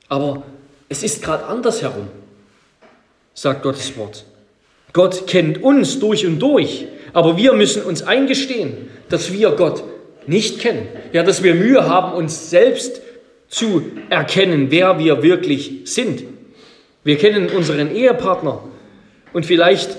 [0.08, 0.42] Aber
[0.88, 2.09] es ist gerade andersherum,
[3.35, 4.24] sagt Gottes Wort.
[4.92, 9.85] Gott kennt uns durch und durch, aber wir müssen uns eingestehen, dass wir Gott
[10.27, 10.88] nicht kennen.
[11.12, 13.01] Ja, dass wir Mühe haben, uns selbst
[13.48, 16.24] zu erkennen, wer wir wirklich sind.
[17.05, 18.62] Wir kennen unseren Ehepartner
[19.33, 19.96] und vielleicht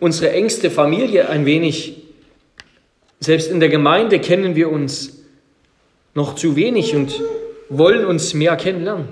[0.00, 2.02] unsere engste Familie ein wenig.
[3.20, 5.18] Selbst in der Gemeinde kennen wir uns
[6.14, 7.20] noch zu wenig und
[7.68, 9.08] wollen uns mehr kennenlernen.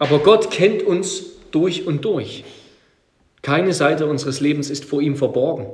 [0.00, 2.42] Aber Gott kennt uns durch und durch.
[3.42, 5.66] Keine Seite unseres Lebens ist vor ihm verborgen.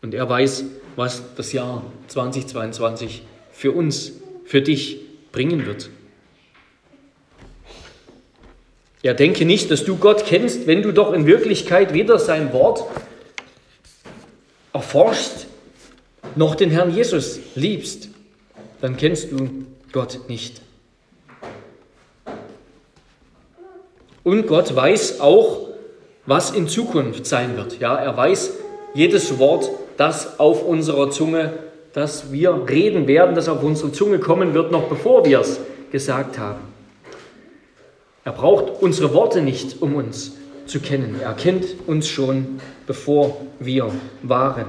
[0.00, 0.64] Und er weiß,
[0.96, 3.22] was das Jahr 2022
[3.52, 4.12] für uns,
[4.46, 5.00] für dich
[5.32, 5.90] bringen wird.
[9.02, 12.84] Ja, denke nicht, dass du Gott kennst, wenn du doch in Wirklichkeit weder sein Wort
[14.72, 15.46] erforschst,
[16.36, 18.08] noch den Herrn Jesus liebst.
[18.80, 20.62] Dann kennst du Gott nicht.
[24.22, 25.68] Und Gott weiß auch,
[26.26, 27.80] was in Zukunft sein wird.
[27.80, 28.52] Ja, er weiß
[28.94, 31.52] jedes Wort, das auf unserer Zunge,
[31.92, 36.38] das wir reden werden, das auf unsere Zunge kommen wird, noch bevor wir es gesagt
[36.38, 36.60] haben.
[38.24, 40.32] Er braucht unsere Worte nicht, um uns
[40.66, 41.20] zu kennen.
[41.22, 43.90] Er kennt uns schon, bevor wir
[44.22, 44.66] waren.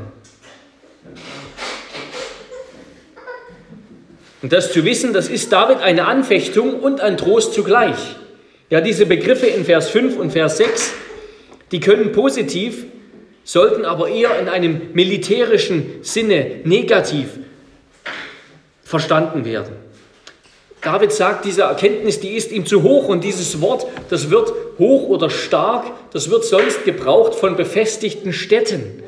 [4.41, 8.15] Und das zu wissen, das ist David eine Anfechtung und ein Trost zugleich.
[8.71, 10.93] Ja, diese Begriffe in Vers 5 und Vers 6,
[11.73, 12.85] die können positiv,
[13.43, 17.27] sollten aber eher in einem militärischen Sinne negativ
[18.81, 19.75] verstanden werden.
[20.81, 25.09] David sagt, diese Erkenntnis, die ist ihm zu hoch und dieses Wort, das wird hoch
[25.09, 29.03] oder stark, das wird sonst gebraucht von befestigten Städten.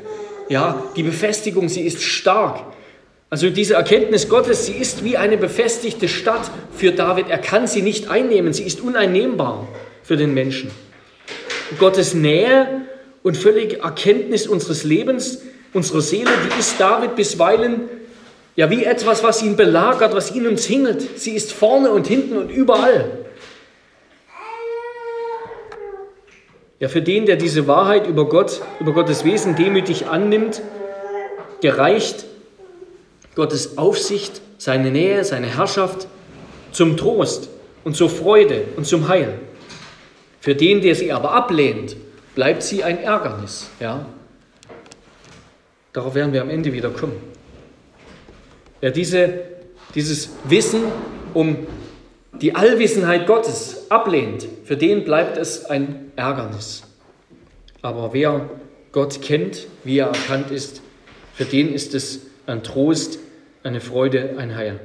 [0.50, 2.60] Ja, die Befestigung, sie ist stark.
[3.34, 7.30] Also diese Erkenntnis Gottes, sie ist wie eine befestigte Stadt für David.
[7.30, 9.66] Er kann sie nicht einnehmen, sie ist uneinnehmbar
[10.04, 10.70] für den Menschen.
[11.80, 12.82] Gottes Nähe
[13.24, 15.42] und völlige Erkenntnis unseres Lebens,
[15.72, 17.80] unserer Seele, die ist David bisweilen
[18.54, 21.18] ja wie etwas, was ihn belagert, was ihn umzingelt.
[21.18, 23.18] Sie ist vorne und hinten und überall.
[26.78, 30.62] Ja, für den, der diese Wahrheit über Gott, über Gottes Wesen demütig annimmt,
[31.60, 32.26] gereicht
[33.34, 36.06] Gottes Aufsicht, seine Nähe, seine Herrschaft
[36.72, 37.48] zum Trost
[37.84, 39.38] und zur Freude und zum Heil.
[40.40, 41.96] Für den, der sie aber ablehnt,
[42.34, 43.70] bleibt sie ein Ärgernis.
[43.80, 44.06] Ja?
[45.92, 47.16] Darauf werden wir am Ende wieder kommen.
[48.80, 49.40] Wer diese,
[49.94, 50.82] dieses Wissen
[51.32, 51.66] um
[52.40, 56.82] die Allwissenheit Gottes ablehnt, für den bleibt es ein Ärgernis.
[57.80, 58.50] Aber wer
[58.92, 60.82] Gott kennt, wie er erkannt ist,
[61.34, 63.18] für den ist es ein Trost,
[63.62, 64.80] eine Freude, ein Heil.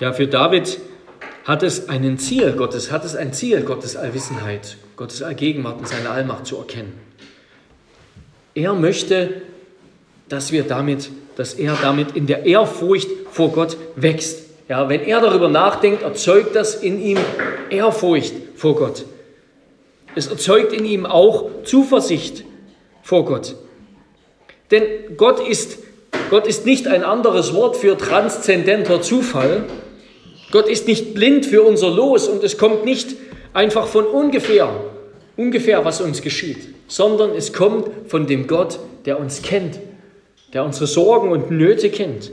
[0.00, 0.80] Ja, für David
[1.44, 6.10] hat es einen Ziel Gottes, hat es ein Ziel Gottes Allwissenheit, Gottes Allgegenwart und seine
[6.10, 6.98] Allmacht zu erkennen.
[8.54, 9.42] Er möchte
[10.32, 14.41] dass wir damit, dass er damit in der Ehrfurcht vor Gott wächst.
[14.72, 17.18] Ja, wenn er darüber nachdenkt, erzeugt das in ihm
[17.68, 19.04] Ehrfurcht vor Gott.
[20.14, 22.44] Es erzeugt in ihm auch Zuversicht
[23.02, 23.54] vor Gott.
[24.70, 24.82] Denn
[25.18, 25.80] Gott ist,
[26.30, 29.64] Gott ist nicht ein anderes Wort für transzendenter Zufall.
[30.52, 33.14] Gott ist nicht blind für unser Los und es kommt nicht
[33.52, 34.70] einfach von ungefähr,
[35.36, 39.78] ungefähr, was uns geschieht, sondern es kommt von dem Gott, der uns kennt,
[40.54, 42.32] der unsere Sorgen und Nöte kennt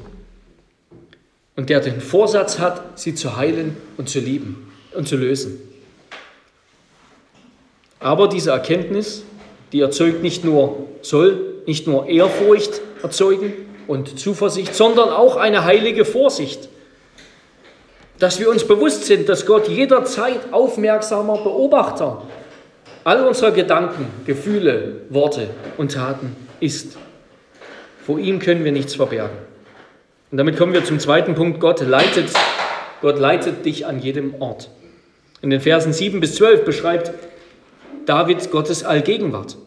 [1.60, 5.60] und der den Vorsatz hat, sie zu heilen und zu lieben und zu lösen.
[8.00, 9.26] Aber diese Erkenntnis,
[9.74, 13.52] die erzeugt nicht nur, soll nicht nur Ehrfurcht erzeugen
[13.88, 16.70] und Zuversicht, sondern auch eine heilige Vorsicht.
[18.20, 22.22] Dass wir uns bewusst sind, dass Gott jederzeit aufmerksamer Beobachter
[23.04, 26.98] all unserer Gedanken, Gefühle, Worte und Taten ist.
[28.06, 29.49] Vor ihm können wir nichts verbergen.
[30.32, 31.60] Und damit kommen wir zum zweiten Punkt.
[31.60, 32.30] Gott leitet,
[33.02, 34.70] Gott leitet dich an jedem Ort.
[35.42, 37.12] In den Versen 7 bis 12 beschreibt
[38.06, 39.58] David Gottes Allgegenwart.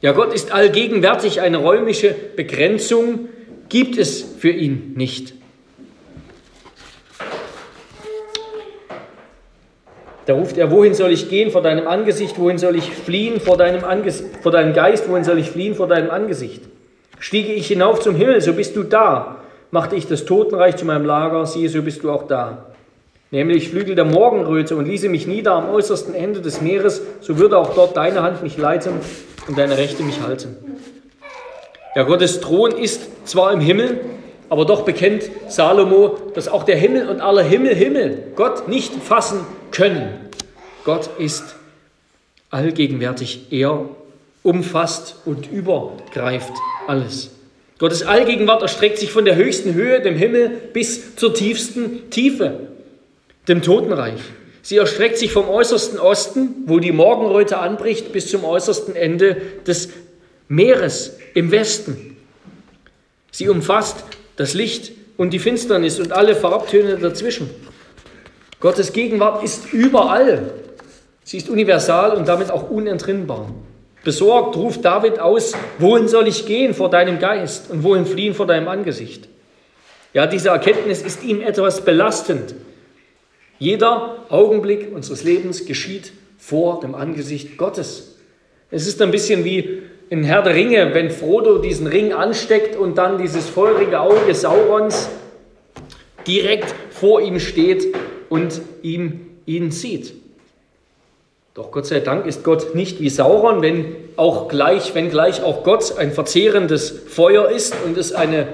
[0.00, 3.28] Ja, Gott ist allgegenwärtig, eine räumliche Begrenzung
[3.68, 5.34] gibt es für ihn nicht.
[10.26, 13.56] Da ruft er, wohin soll ich gehen vor deinem Angesicht, wohin soll ich fliehen vor
[13.56, 13.82] deinem,
[14.42, 16.62] vor deinem Geist, wohin soll ich fliehen vor deinem Angesicht?
[17.18, 19.42] Stiege ich hinauf zum Himmel, so bist du da.
[19.76, 22.64] Machte ich das Totenreich zu meinem Lager, siehe, so bist du auch da.
[23.30, 27.58] Nämlich Flügel der Morgenröte und ließe mich nieder am äußersten Ende des Meeres, so würde
[27.58, 28.94] auch dort deine Hand mich leiten
[29.46, 30.56] und deine Rechte mich halten.
[31.94, 34.00] Ja, Gottes Thron ist zwar im Himmel,
[34.48, 39.40] aber doch bekennt Salomo, dass auch der Himmel und aller Himmel Himmel Gott nicht fassen
[39.72, 40.08] können.
[40.86, 41.54] Gott ist
[42.48, 43.48] allgegenwärtig.
[43.50, 43.90] Er
[44.42, 46.54] umfasst und übergreift
[46.86, 47.35] alles.
[47.78, 52.60] Gottes Allgegenwart erstreckt sich von der höchsten Höhe, dem Himmel, bis zur tiefsten Tiefe,
[53.48, 54.20] dem Totenreich.
[54.62, 59.36] Sie erstreckt sich vom äußersten Osten, wo die Morgenröte anbricht, bis zum äußersten Ende
[59.66, 59.90] des
[60.48, 62.16] Meeres im Westen.
[63.30, 64.04] Sie umfasst
[64.36, 67.50] das Licht und die Finsternis und alle Farbtöne dazwischen.
[68.58, 70.50] Gottes Gegenwart ist überall.
[71.24, 73.52] Sie ist universal und damit auch unentrinnbar.
[74.06, 78.46] Besorgt ruft David aus, wohin soll ich gehen vor deinem Geist und wohin fliehen vor
[78.46, 79.28] deinem Angesicht?
[80.12, 82.54] Ja, diese Erkenntnis ist ihm etwas belastend.
[83.58, 88.18] Jeder Augenblick unseres Lebens geschieht vor dem Angesicht Gottes.
[88.70, 92.98] Es ist ein bisschen wie in Herr der Ringe, wenn Frodo diesen Ring ansteckt und
[92.98, 95.08] dann dieses feurige Auge Saurons
[96.28, 97.92] direkt vor ihm steht
[98.28, 100.14] und ihm ihn sieht.
[101.56, 105.64] Doch Gott sei Dank ist Gott nicht wie Sauron, wenn auch gleich, wenn gleich auch
[105.64, 108.48] Gott ein verzehrendes Feuer ist und es eine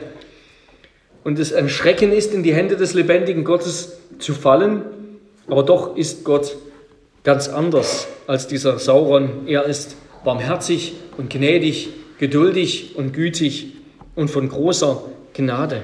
[1.25, 4.83] und es ein Schrecken ist, in die Hände des lebendigen Gottes zu fallen.
[5.49, 6.57] Aber doch ist Gott
[7.25, 9.49] ganz anders als dieser Sauron.
[9.49, 11.88] Er ist barmherzig und gnädig,
[12.21, 13.73] geduldig und gütig
[14.15, 15.03] und von großer
[15.35, 15.83] Gnade.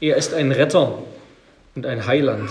[0.00, 0.96] Er ist ein Retter
[1.74, 2.48] und ein Heiland.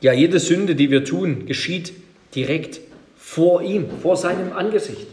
[0.00, 1.92] Ja, jede Sünde, die wir tun, geschieht
[2.34, 2.80] direkt
[3.16, 5.06] vor ihm, vor seinem Angesicht.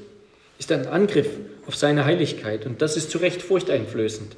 [0.59, 1.27] Ist ein Angriff
[1.67, 4.35] auf seine Heiligkeit und das ist zu Recht furchteinflößend.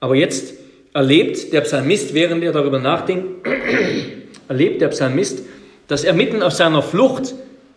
[0.00, 0.54] Aber jetzt
[0.92, 3.46] erlebt der Psalmist, während er darüber nachdenkt,
[4.48, 5.42] erlebt der Psalmist,
[5.86, 7.34] dass er mitten auf seiner Flucht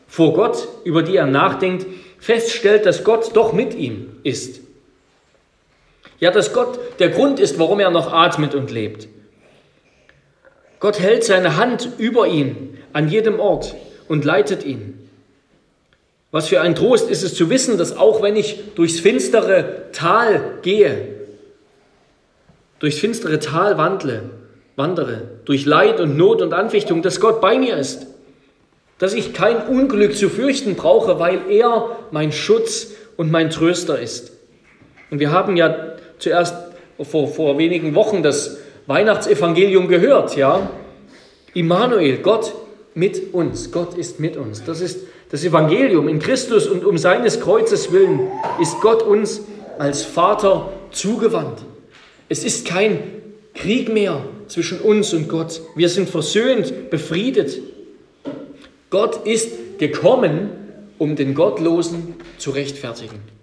[0.07, 1.85] vor Gott, über die er nachdenkt,
[2.19, 4.61] feststellt, dass Gott doch mit ihm ist.
[6.19, 9.07] Ja, dass Gott der Grund ist, warum er noch atmet und lebt.
[10.79, 13.75] Gott hält seine Hand über ihn an jedem Ort
[14.07, 15.09] und leitet ihn.
[16.31, 20.59] Was für ein Trost ist es zu wissen, dass auch wenn ich durchs finstere Tal
[20.61, 21.15] gehe,
[22.79, 24.29] durchs finstere Tal wandle,
[24.75, 28.07] wandere, durch Leid und Not und Anfechtung, dass Gott bei mir ist.
[28.99, 34.33] Dass ich kein Unglück zu fürchten brauche, weil er mein Schutz und mein Tröster ist.
[35.11, 36.55] Und wir haben ja zuerst
[37.03, 40.69] vor, vor wenigen Wochen das Weihnachtsevangelium gehört, ja.
[41.53, 42.53] Immanuel, Gott
[42.93, 43.71] mit uns.
[43.71, 44.63] Gott ist mit uns.
[44.63, 44.99] Das ist
[45.31, 46.07] das Evangelium.
[46.07, 48.27] In Christus und um seines Kreuzes willen
[48.61, 49.41] ist Gott uns
[49.77, 51.59] als Vater zugewandt.
[52.29, 52.99] Es ist kein
[53.53, 55.61] Krieg mehr zwischen uns und Gott.
[55.75, 57.59] Wir sind versöhnt, befriedet.
[58.89, 60.49] Gott ist gekommen,
[60.97, 63.34] um den Gottlosen zu rechtfertigen.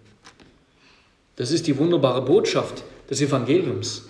[1.37, 4.09] Das ist die wunderbare Botschaft des Evangeliums.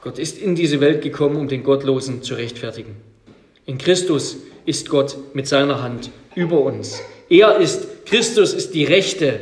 [0.00, 2.96] Gott ist in diese Welt gekommen, um den Gottlosen zu rechtfertigen.
[3.66, 7.00] In Christus ist Gott mit seiner Hand über uns.
[7.28, 9.40] Er ist, Christus ist die Rechte,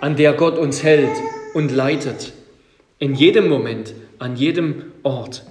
[0.00, 1.16] an der Gott uns hält
[1.54, 2.32] und leitet.
[2.98, 5.44] In jedem Moment, an jedem Ort.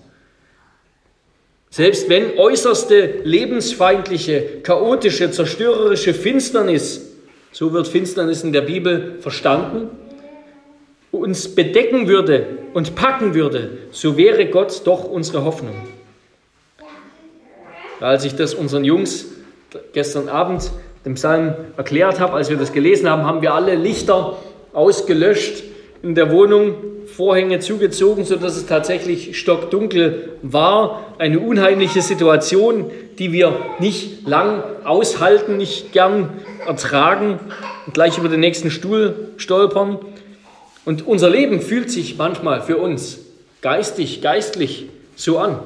[1.70, 7.02] Selbst wenn äußerste lebensfeindliche, chaotische, zerstörerische Finsternis,
[7.52, 9.90] so wird Finsternis in der Bibel verstanden,
[11.14, 15.76] uns bedecken würde und packen würde, so wäre Gott doch unsere Hoffnung.
[18.00, 19.28] Als ich das unseren Jungs
[19.94, 20.72] gestern Abend
[21.06, 24.38] dem Psalm erklärt habe, als wir das gelesen haben, haben wir alle Lichter
[24.74, 25.64] ausgelöscht
[26.02, 31.14] in der Wohnung, Vorhänge zugezogen, sodass es tatsächlich stockdunkel war.
[31.20, 36.30] Eine unheimliche Situation, die wir nicht lang aushalten, nicht gern
[36.66, 37.40] ertragen
[37.86, 40.00] und gleich über den nächsten Stuhl stolpern.
[40.86, 43.20] Und unser Leben fühlt sich manchmal für uns
[43.62, 45.60] geistig, geistlich so an.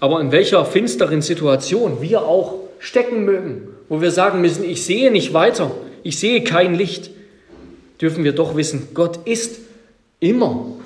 [0.00, 5.10] Aber in welcher finsteren Situation wir auch stecken mögen, wo wir sagen müssen, ich sehe
[5.10, 5.70] nicht weiter,
[6.02, 7.10] ich sehe kein Licht,
[8.00, 9.58] dürfen wir doch wissen, Gott ist
[10.20, 10.76] immer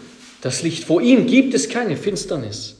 [0.40, 0.84] das Licht.
[0.84, 2.76] Vor ihm gibt es keine Finsternis.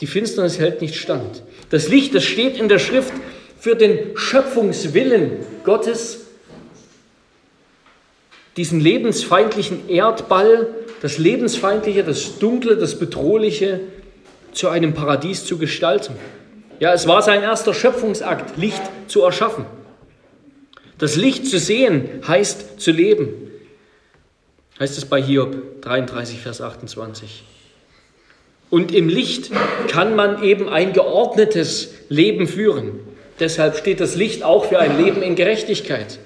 [0.00, 1.42] Die Finsternis hält nicht stand.
[1.70, 3.12] Das Licht, das steht in der Schrift
[3.58, 5.32] für den Schöpfungswillen
[5.64, 6.26] Gottes,
[8.56, 10.68] diesen lebensfeindlichen Erdball,
[11.00, 13.80] das Lebensfeindliche, das Dunkle, das Bedrohliche
[14.52, 16.14] zu einem Paradies zu gestalten.
[16.78, 19.64] Ja, es war sein erster Schöpfungsakt, Licht zu erschaffen.
[20.98, 23.28] Das Licht zu sehen heißt zu leben.
[24.78, 27.44] Heißt es bei Hiob 33, Vers 28.
[28.70, 29.50] Und im Licht
[29.88, 33.00] kann man eben ein geordnetes Leben führen.
[33.38, 36.18] Deshalb steht das Licht auch für ein Leben in Gerechtigkeit.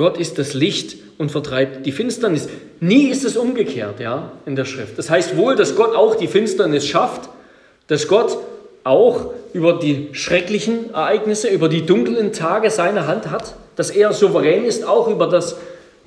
[0.00, 2.48] Gott ist das Licht und vertreibt die Finsternis.
[2.80, 4.96] Nie ist es umgekehrt, ja, in der Schrift.
[4.96, 7.28] Das heißt wohl, dass Gott auch die Finsternis schafft,
[7.86, 8.38] dass Gott
[8.82, 14.64] auch über die schrecklichen Ereignisse, über die dunklen Tage seine Hand hat, dass er souverän
[14.64, 15.58] ist, auch über das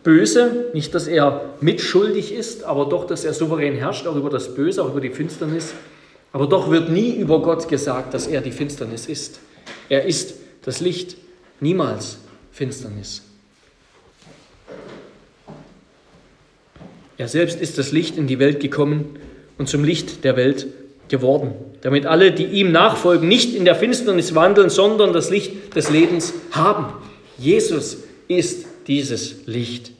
[0.01, 4.55] Böse, nicht, dass er mitschuldig ist, aber doch, dass er souverän herrscht, auch über das
[4.55, 5.71] Böse, auch über die Finsternis.
[6.31, 9.39] Aber doch wird nie über Gott gesagt, dass er die Finsternis ist.
[9.87, 11.15] Er ist das Licht,
[11.59, 12.17] niemals
[12.51, 13.21] Finsternis.
[17.17, 19.17] Er selbst ist das Licht in die Welt gekommen
[19.57, 20.67] und zum Licht der Welt
[21.09, 25.89] geworden, damit alle, die ihm nachfolgen, nicht in der Finsternis wandeln, sondern das Licht des
[25.89, 26.87] Lebens haben.
[27.37, 29.91] Jesus ist dieses Licht.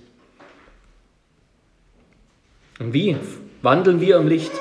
[2.79, 3.15] Und wie
[3.61, 4.51] wandeln wir im Licht?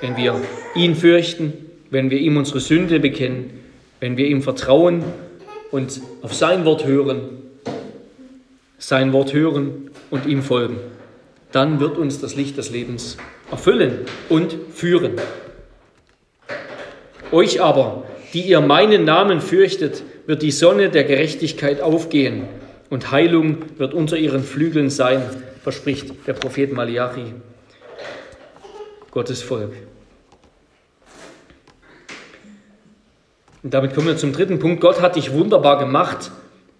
[0.00, 0.40] Wenn wir
[0.74, 1.52] ihn fürchten,
[1.90, 3.50] wenn wir ihm unsere Sünde bekennen,
[4.00, 5.04] wenn wir ihm vertrauen
[5.70, 7.20] und auf sein Wort hören,
[8.78, 10.76] sein Wort hören und ihm folgen,
[11.52, 13.16] dann wird uns das Licht des Lebens
[13.50, 15.12] erfüllen und führen.
[17.32, 22.48] Euch aber, die ihr meinen Namen fürchtet, wird die Sonne der Gerechtigkeit aufgehen
[22.90, 25.22] und Heilung wird unter ihren Flügeln sein,
[25.62, 27.34] verspricht der Prophet Malachi.
[29.10, 29.72] Gottes Volk.
[33.62, 34.80] Und damit kommen wir zum dritten Punkt.
[34.80, 36.30] Gott hat dich wunderbar gemacht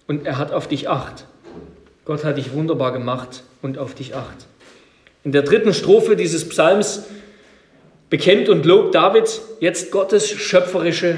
[0.07, 1.25] und er hat auf dich Acht.
[2.05, 4.47] Gott hat dich wunderbar gemacht und auf dich Acht.
[5.27, 7.03] In der dritten Strophe dieses Psalms
[8.09, 11.17] bekennt und lobt David jetzt Gottes schöpferische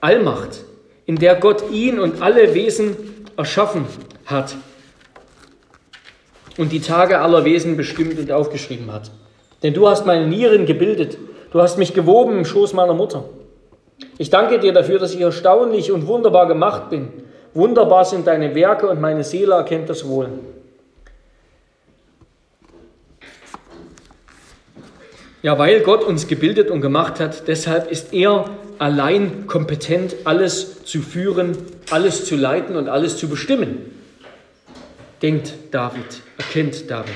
[0.00, 0.64] Allmacht,
[1.04, 2.96] in der Gott ihn und alle Wesen
[3.36, 3.84] erschaffen
[4.24, 4.56] hat
[6.56, 9.10] und die Tage aller Wesen bestimmt und aufgeschrieben hat.
[9.62, 11.18] Denn du hast meine Nieren gebildet,
[11.50, 13.24] du hast mich gewoben im Schoß meiner Mutter.
[14.16, 17.08] Ich danke dir dafür, dass ich erstaunlich und wunderbar gemacht bin.
[17.52, 20.30] Wunderbar sind deine Werke und meine Seele erkennt das wohl.
[25.42, 31.00] Ja, weil Gott uns gebildet und gemacht hat, deshalb ist er allein kompetent, alles zu
[31.02, 31.56] führen,
[31.90, 33.78] alles zu leiten und alles zu bestimmen.
[35.20, 37.14] Denkt David, erkennt David.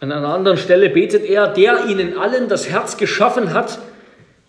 [0.00, 3.78] An einer anderen Stelle betet er, der ihnen allen das Herz geschaffen hat,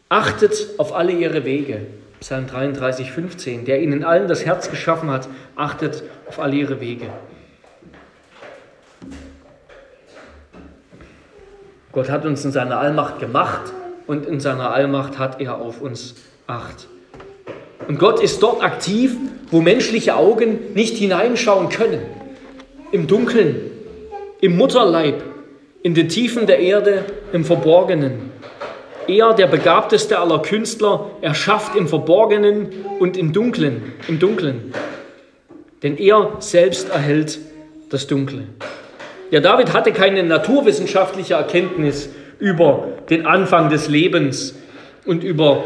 [0.09, 1.81] achtet auf alle ihre Wege.
[2.19, 3.65] Psalm 33, 15.
[3.65, 7.07] Der ihnen allen das Herz geschaffen hat, achtet auf alle ihre Wege.
[11.97, 13.73] Gott hat uns in seiner Allmacht gemacht
[14.05, 16.13] und in seiner Allmacht hat er auf uns
[16.45, 16.87] Acht.
[17.87, 19.15] Und Gott ist dort aktiv,
[19.49, 22.01] wo menschliche Augen nicht hineinschauen können.
[22.91, 23.71] Im Dunkeln,
[24.41, 25.23] im Mutterleib,
[25.81, 28.29] in den Tiefen der Erde, im Verborgenen.
[29.07, 34.71] Er, der begabteste aller Künstler, erschafft im Verborgenen und im Dunklen, im Dunklen.
[35.81, 37.39] Denn er selbst erhält
[37.89, 38.43] das Dunkle.
[39.29, 42.09] Ja, David hatte keine naturwissenschaftliche Erkenntnis
[42.39, 44.55] über den Anfang des Lebens
[45.05, 45.65] und über,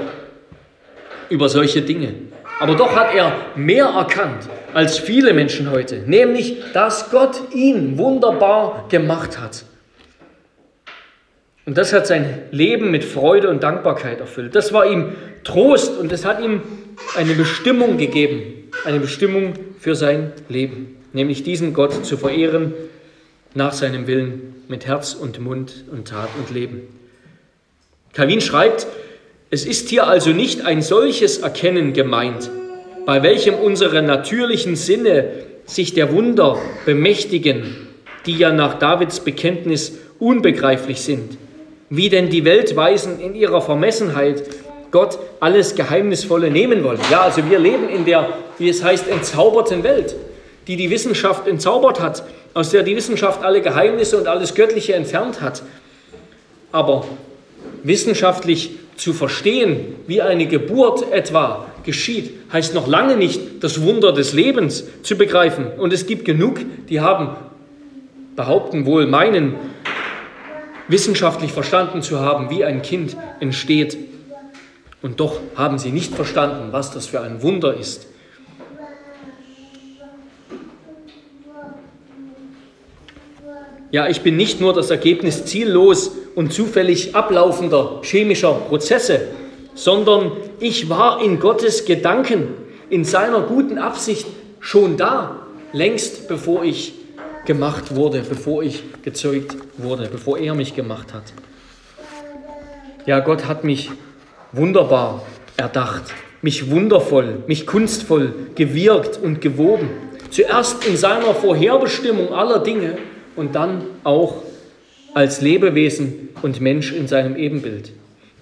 [1.30, 2.14] über solche Dinge.
[2.60, 8.86] Aber doch hat er mehr erkannt als viele Menschen heute, nämlich, dass Gott ihn wunderbar
[8.90, 9.66] gemacht hat.
[11.66, 14.56] Und das hat sein Leben mit Freude und Dankbarkeit erfüllt.
[14.56, 15.10] Das war ihm
[15.44, 16.62] Trost und es hat ihm
[17.16, 22.74] eine Bestimmung gegeben, eine Bestimmung für sein Leben, nämlich diesen Gott zu verehren
[23.54, 26.82] nach seinem Willen mit Herz und Mund und Tat und Leben.
[28.14, 28.88] Calvin schreibt,
[29.50, 32.50] es ist hier also nicht ein solches Erkennen gemeint,
[33.06, 35.26] bei welchem unsere natürlichen Sinne
[35.66, 37.88] sich der Wunder bemächtigen,
[38.26, 41.38] die ja nach Davids Bekenntnis unbegreiflich sind,
[41.90, 44.44] wie denn die Weltweisen in ihrer Vermessenheit
[44.92, 47.00] Gott alles Geheimnisvolle nehmen wollen.
[47.10, 50.16] Ja, also wir leben in der, wie es heißt, entzauberten Welt,
[50.68, 52.24] die die Wissenschaft entzaubert hat,
[52.54, 55.64] aus der die Wissenschaft alle Geheimnisse und alles Göttliche entfernt hat.
[56.72, 57.06] Aber
[57.84, 64.34] wissenschaftlich zu verstehen, wie eine Geburt etwa geschieht, heißt noch lange nicht, das Wunder des
[64.34, 65.68] Lebens zu begreifen.
[65.78, 67.36] Und es gibt genug, die haben,
[68.36, 69.56] behaupten wohl, meinen,
[70.88, 73.98] wissenschaftlich verstanden zu haben, wie ein Kind entsteht.
[75.02, 78.08] Und doch haben sie nicht verstanden, was das für ein Wunder ist.
[83.92, 89.28] Ja, ich bin nicht nur das Ergebnis ziellos und zufällig ablaufender chemischer Prozesse,
[89.76, 90.32] sondern
[90.62, 92.48] ich war in Gottes Gedanken,
[92.90, 94.28] in seiner guten Absicht
[94.62, 96.94] schon da, längst bevor ich
[97.46, 101.34] gemacht wurde, bevor ich gezeugt wurde, bevor er mich gemacht hat.
[103.06, 103.90] Ja, Gott hat mich
[104.54, 105.26] wunderbar
[105.58, 106.04] erdacht,
[106.42, 109.90] mich wundervoll, mich kunstvoll gewirkt und gewoben.
[110.30, 112.98] Zuerst in seiner Vorherbestimmung aller Dinge
[113.42, 114.36] und dann auch
[115.16, 117.92] als Lebewesen und Mensch in seinem Ebenbild.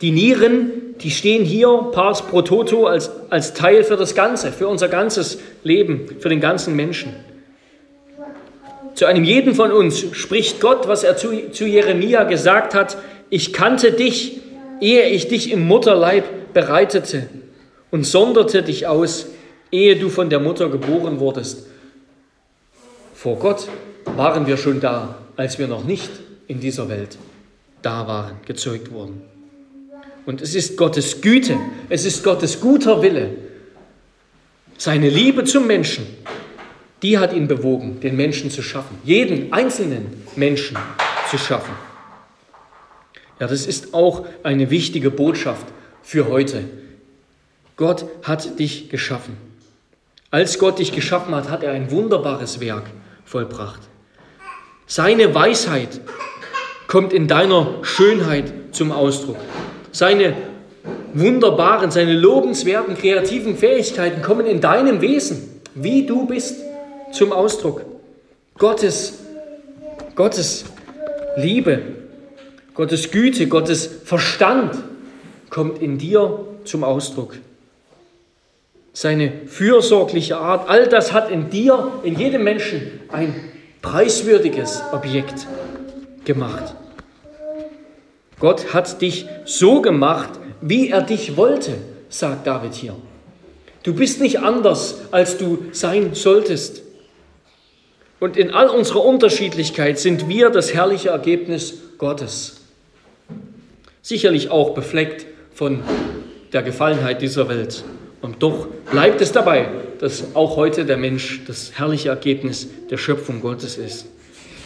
[0.02, 0.72] Die Nieren,
[1.02, 5.40] die stehen hier pars pro toto als, als Teil für das Ganze, für unser ganzes
[5.64, 7.16] Leben, für den ganzen Menschen.
[8.94, 12.98] Zu einem jeden von uns spricht Gott, was er zu, zu Jeremia gesagt hat,
[13.30, 14.42] ich kannte dich,
[14.82, 17.30] ehe ich dich im Mutterleib bereitete
[17.90, 19.28] und sonderte dich aus,
[19.72, 21.68] ehe du von der Mutter geboren wurdest.
[23.14, 23.68] Vor Gott
[24.06, 26.10] waren wir schon da, als wir noch nicht
[26.48, 27.18] in dieser Welt
[27.82, 29.22] da waren, gezeugt wurden.
[30.26, 31.58] Und es ist Gottes Güte,
[31.90, 33.32] es ist Gottes guter Wille,
[34.78, 36.06] seine Liebe zum Menschen,
[37.02, 40.78] die hat ihn bewogen, den Menschen zu schaffen, jeden einzelnen Menschen
[41.30, 41.74] zu schaffen.
[43.40, 45.66] Ja, das ist auch eine wichtige Botschaft
[46.02, 46.64] für heute.
[47.78, 49.38] Gott hat dich geschaffen.
[50.32, 52.84] Als Gott dich geschaffen hat, hat er ein wunderbares Werk
[53.26, 53.89] vollbracht.
[54.92, 56.02] Seine Weisheit
[56.88, 59.38] kommt in deiner Schönheit zum Ausdruck.
[59.92, 60.36] Seine
[61.14, 66.56] wunderbaren, seine lobenswerten kreativen Fähigkeiten kommen in deinem Wesen, wie du bist,
[67.12, 67.86] zum Ausdruck.
[68.58, 69.20] Gottes,
[70.16, 70.66] Gottes
[71.38, 71.84] Liebe,
[72.74, 74.76] Gottes Güte, Gottes Verstand
[75.52, 77.36] kommt in dir zum Ausdruck.
[78.94, 83.36] Seine fürsorgliche Art, all das hat in dir, in jedem Menschen ein
[83.82, 85.48] preiswürdiges Objekt
[86.26, 86.76] gemacht.
[88.40, 90.30] Gott hat dich so gemacht,
[90.62, 91.74] wie er dich wollte,
[92.10, 92.96] sagt David hier.
[93.84, 96.82] Du bist nicht anders, als du sein solltest.
[98.20, 102.62] Und in all unserer Unterschiedlichkeit sind wir das herrliche Ergebnis Gottes.
[104.02, 105.82] Sicherlich auch befleckt von
[106.52, 107.84] der Gefallenheit dieser Welt.
[108.22, 109.68] Und doch bleibt es dabei,
[110.00, 114.08] dass auch heute der Mensch das herrliche Ergebnis der Schöpfung Gottes ist.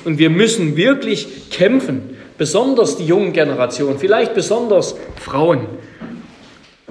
[0.05, 5.67] Und wir müssen wirklich kämpfen, besonders die jungen Generationen, vielleicht besonders Frauen,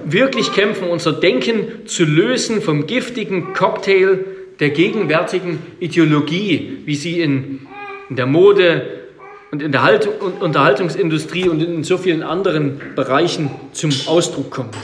[0.03, 4.25] wirklich kämpfen, unser Denken zu lösen vom giftigen Cocktail
[4.59, 7.67] der gegenwärtigen Ideologie, wie sie in,
[8.09, 8.87] in der Mode
[9.51, 14.75] und in der Halt und Unterhaltungsindustrie und in so vielen anderen Bereichen zum Ausdruck kommt.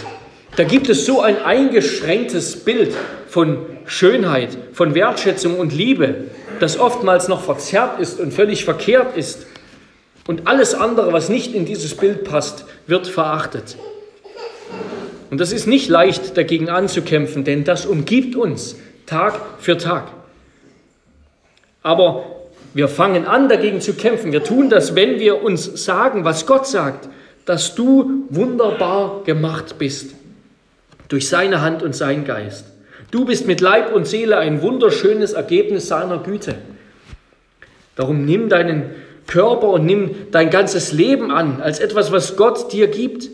[0.59, 2.93] Da gibt es so ein eingeschränktes Bild
[3.29, 6.25] von Schönheit, von Wertschätzung und Liebe,
[6.59, 9.47] das oftmals noch verzerrt ist und völlig verkehrt ist.
[10.27, 13.77] Und alles andere, was nicht in dieses Bild passt, wird verachtet.
[15.31, 20.11] Und das ist nicht leicht dagegen anzukämpfen, denn das umgibt uns Tag für Tag.
[21.83, 22.25] Aber
[22.73, 24.33] wir fangen an, dagegen zu kämpfen.
[24.33, 27.07] Wir tun das, wenn wir uns sagen, was Gott sagt,
[27.45, 30.18] dass du wunderbar gemacht bist
[31.09, 32.65] durch seine Hand und seinen Geist.
[33.11, 36.55] Du bist mit Leib und Seele ein wunderschönes Ergebnis seiner Güte.
[37.95, 38.91] Darum nimm deinen
[39.27, 43.29] Körper und nimm dein ganzes Leben an als etwas, was Gott dir gibt.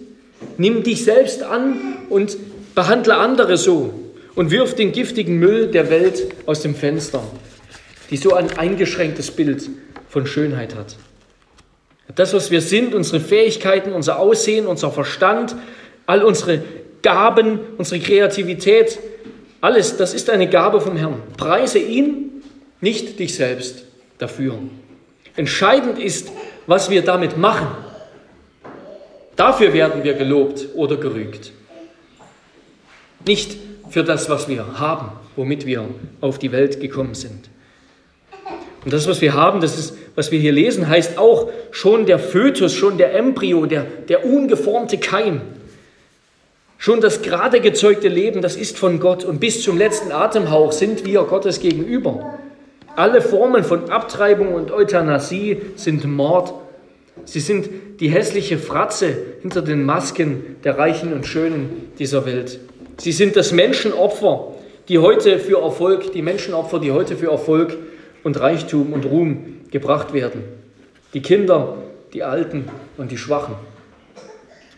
[0.58, 1.76] Nimm dich selbst an
[2.10, 2.38] und
[2.74, 3.94] behandle andere so
[4.36, 7.24] und wirf den giftigen Müll der Welt aus dem Fenster,
[8.10, 9.70] die so ein eingeschränktes Bild
[10.10, 10.96] von Schönheit hat.
[12.16, 15.56] Das, was wir sind, unsere Fähigkeiten, unser Aussehen, unser Verstand,
[16.06, 16.64] all unsere
[17.06, 18.97] Gaben, unsere Kreativität,
[19.62, 21.22] alles, das ist eine Gabe vom Herrn.
[21.38, 22.41] Preise ihn,
[22.82, 23.86] nicht dich selbst
[24.18, 24.58] dafür.
[25.36, 26.32] Entscheidend ist,
[26.66, 27.68] was wir damit machen.
[29.36, 31.51] Dafür werden wir gelobt oder gerügt.
[33.28, 33.56] Nicht
[33.91, 35.86] für das, was wir haben, womit wir
[36.22, 37.49] auf die Welt gekommen sind.
[38.84, 42.18] Und das, was wir haben, das ist, was wir hier lesen, heißt auch schon der
[42.18, 45.41] Fötus, schon der Embryo, der, der ungeformte Keim.
[46.86, 49.26] Schon das gerade gezeugte Leben, das ist von Gott.
[49.26, 52.38] Und bis zum letzten Atemhauch sind wir Gottes gegenüber.
[52.96, 56.54] Alle Formen von Abtreibung und Euthanasie sind Mord.
[57.24, 57.68] Sie sind
[58.00, 62.60] die hässliche Fratze hinter den Masken der Reichen und Schönen dieser Welt.
[62.98, 64.54] Sie sind das Menschenopfer,
[64.88, 67.76] die heute für Erfolg, die Menschenopfer, die heute für Erfolg
[68.24, 70.44] und Reichtum und Ruhm gebracht werden.
[71.16, 71.78] Die Kinder,
[72.14, 72.66] die Alten
[72.98, 73.56] und die Schwachen.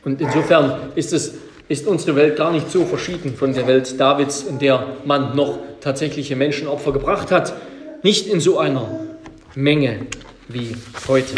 [0.05, 1.33] Und insofern ist, es,
[1.69, 5.59] ist unsere Welt gar nicht so verschieden von der Welt Davids, in der man noch
[5.81, 7.53] tatsächliche Menschenopfer gebracht hat.
[8.03, 8.89] Nicht in so einer
[9.55, 10.07] Menge
[10.47, 10.75] wie
[11.07, 11.33] heute.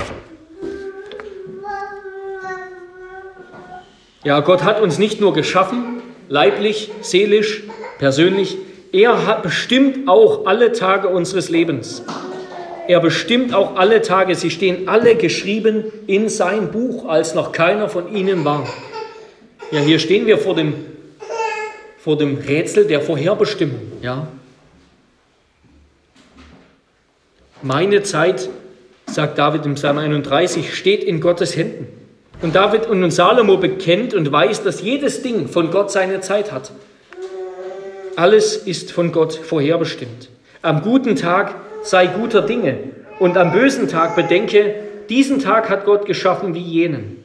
[4.24, 7.64] Ja, Gott hat uns nicht nur geschaffen, leiblich, seelisch,
[7.98, 8.58] persönlich,
[8.92, 12.04] er hat bestimmt auch alle Tage unseres Lebens.
[12.88, 14.34] Er bestimmt auch alle Tage.
[14.34, 18.68] Sie stehen alle geschrieben in sein Buch, als noch keiner von ihnen war.
[19.72, 20.74] Ja, hier stehen wir vor dem,
[22.00, 23.80] vor dem Rätsel der Vorherbestimmung.
[24.02, 24.28] Ja.
[27.62, 28.50] Meine Zeit,
[29.06, 31.88] sagt David im Psalm 31, steht in Gottes Händen.
[32.42, 36.72] Und David und Salomo bekennt und weiß, dass jedes Ding von Gott seine Zeit hat.
[38.16, 40.30] Alles ist von Gott vorherbestimmt.
[40.62, 42.78] Am guten Tag sei guter Dinge
[43.20, 44.76] und am bösen Tag bedenke,
[45.10, 47.19] diesen Tag hat Gott geschaffen wie jenen,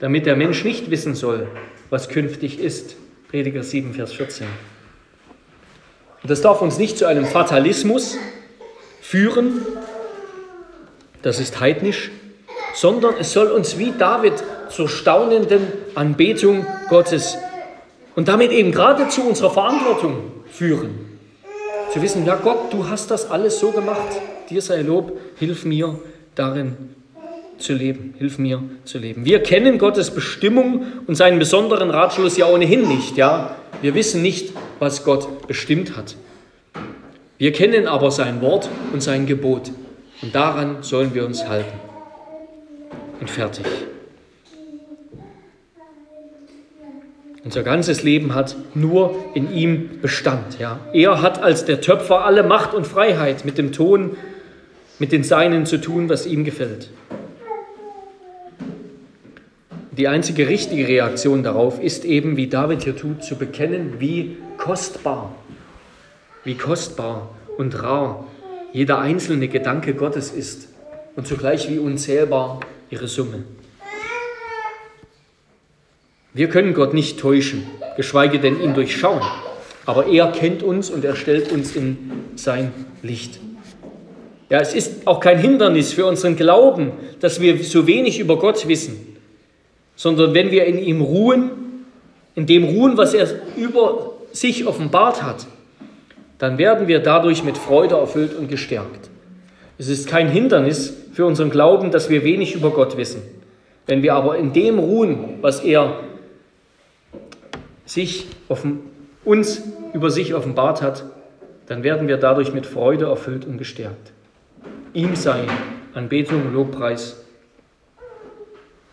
[0.00, 1.46] damit der Mensch nicht wissen soll,
[1.90, 2.96] was künftig ist.
[3.28, 4.46] Prediger 7, Vers 14.
[6.22, 8.18] Und das darf uns nicht zu einem Fatalismus
[9.00, 9.62] führen,
[11.22, 12.10] das ist heidnisch,
[12.74, 14.32] sondern es soll uns wie David
[14.70, 17.36] zur staunenden Anbetung Gottes
[18.16, 21.18] und damit eben gerade zu unserer Verantwortung führen.
[21.92, 24.08] Zu wissen, ja Gott, du hast das alles so gemacht,
[24.48, 25.98] dir sei Lob, hilf mir
[26.34, 26.94] darin
[27.60, 29.24] zu leben, hilf mir zu leben.
[29.24, 33.56] Wir kennen Gottes Bestimmung und seinen besonderen Ratschluss ja ohnehin nicht, ja.
[33.82, 36.16] Wir wissen nicht, was Gott bestimmt hat.
[37.38, 39.70] Wir kennen aber sein Wort und sein Gebot
[40.22, 41.78] und daran sollen wir uns halten.
[43.20, 43.64] Und fertig.
[47.42, 50.58] Unser ganzes Leben hat nur in ihm Bestand.
[50.58, 50.78] Ja.
[50.92, 54.16] Er hat als der Töpfer alle Macht und Freiheit, mit dem Ton,
[54.98, 56.90] mit den Seinen zu tun, was ihm gefällt.
[60.00, 65.36] Die einzige richtige Reaktion darauf ist eben, wie David hier tut, zu bekennen, wie kostbar,
[66.42, 67.28] wie kostbar
[67.58, 68.26] und rar
[68.72, 70.68] jeder einzelne Gedanke Gottes ist
[71.16, 73.44] und zugleich wie unzählbar ihre Summe.
[76.32, 77.66] Wir können Gott nicht täuschen,
[77.98, 79.20] geschweige denn ihn durchschauen.
[79.84, 81.98] Aber er kennt uns und er stellt uns in
[82.36, 82.72] sein
[83.02, 83.38] Licht.
[84.48, 88.66] Ja, es ist auch kein Hindernis für unseren Glauben, dass wir so wenig über Gott
[88.66, 89.10] wissen,
[90.00, 91.50] sondern wenn wir in ihm ruhen,
[92.34, 95.46] in dem ruhen, was er über sich offenbart hat,
[96.38, 99.10] dann werden wir dadurch mit Freude erfüllt und gestärkt.
[99.76, 103.20] Es ist kein Hindernis für unseren Glauben, dass wir wenig über Gott wissen.
[103.84, 106.00] Wenn wir aber in dem ruhen, was er
[107.84, 108.78] sich offen,
[109.26, 111.04] uns über sich offenbart hat,
[111.66, 114.12] dann werden wir dadurch mit Freude erfüllt und gestärkt.
[114.94, 115.42] Ihm sei
[115.92, 117.19] Anbetung, Lobpreis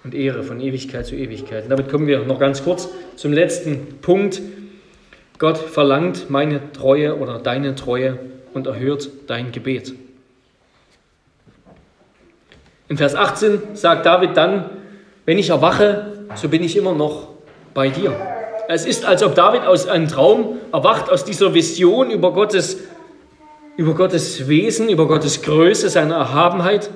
[0.04, 1.64] und Ehre von Ewigkeit zu Ewigkeit.
[1.64, 4.42] Und damit kommen wir noch ganz kurz zum letzten Punkt.
[5.40, 8.18] Gott verlangt meine Treue oder deine Treue
[8.54, 9.94] und erhört dein Gebet.
[12.90, 14.70] In Vers 18 sagt David dann,
[15.26, 17.28] wenn ich erwache, so bin ich immer noch
[17.74, 18.16] bei dir.
[18.70, 22.78] Es ist, als ob David aus einem Traum erwacht, aus dieser Vision über Gottes,
[23.76, 26.90] über Gottes Wesen, über Gottes Größe, seine Erhabenheit.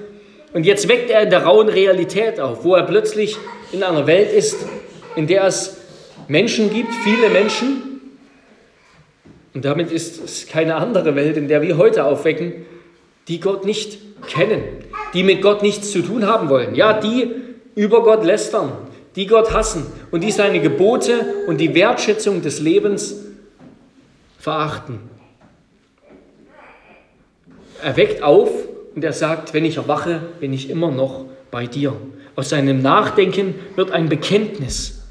[0.54, 3.38] Und jetzt weckt er in der rauen Realität auf, wo er plötzlich
[3.72, 4.58] in einer Welt ist,
[5.16, 5.78] in der es
[6.28, 8.02] Menschen gibt, viele Menschen.
[9.54, 12.66] Und damit ist es keine andere Welt, in der wir heute aufwecken,
[13.28, 14.64] die Gott nicht kennen,
[15.14, 16.76] die mit Gott nichts zu tun haben wollen.
[16.76, 17.32] Ja, die
[17.76, 18.72] über Gott lästern,
[19.16, 23.16] die Gott hassen und die seine Gebote und die Wertschätzung des Lebens
[24.40, 25.00] verachten.
[27.82, 28.50] Er weckt auf
[28.96, 31.96] und er sagt, wenn ich erwache, bin ich immer noch bei dir.
[32.36, 35.02] Aus seinem Nachdenken wird ein Bekenntnis.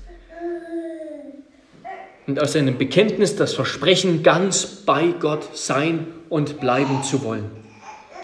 [2.26, 7.45] Und aus seinem Bekenntnis das Versprechen, ganz bei Gott sein und bleiben zu wollen.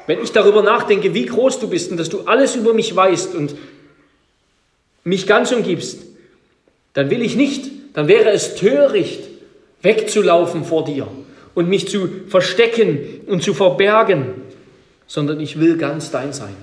[0.07, 3.35] Wenn ich darüber nachdenke, wie groß du bist und dass du alles über mich weißt
[3.35, 3.57] und
[5.03, 6.01] mich ganz umgibst,
[6.93, 9.21] dann will ich nicht, dann wäre es töricht,
[9.83, 11.09] wegzulaufen vor dir
[11.55, 14.46] und mich zu verstecken und zu verbergen,
[15.07, 16.57] sondern ich will ganz dein sein.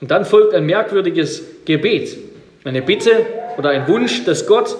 [0.00, 2.16] Und dann folgt ein merkwürdiges Gebet,
[2.64, 3.26] eine Bitte
[3.58, 4.76] oder ein Wunsch, dass Gott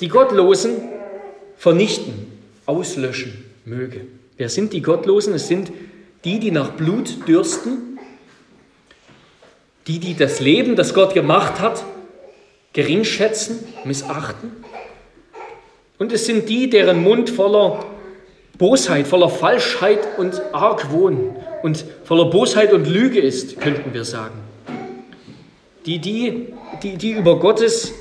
[0.00, 0.76] die Gottlosen
[1.56, 2.26] vernichten,
[2.66, 4.02] auslöschen möge.
[4.36, 5.34] Wer sind die Gottlosen?
[5.34, 5.70] Es sind
[6.24, 7.98] die, die nach Blut dürsten,
[9.86, 11.84] die, die das Leben, das Gott gemacht hat,
[12.72, 14.50] geringschätzen, missachten.
[15.98, 17.84] Und es sind die, deren Mund voller
[18.58, 24.34] Bosheit, voller Falschheit und Argwohn und voller Bosheit und Lüge ist, könnten wir sagen.
[25.86, 27.92] Die, die, die, die über, Gottes,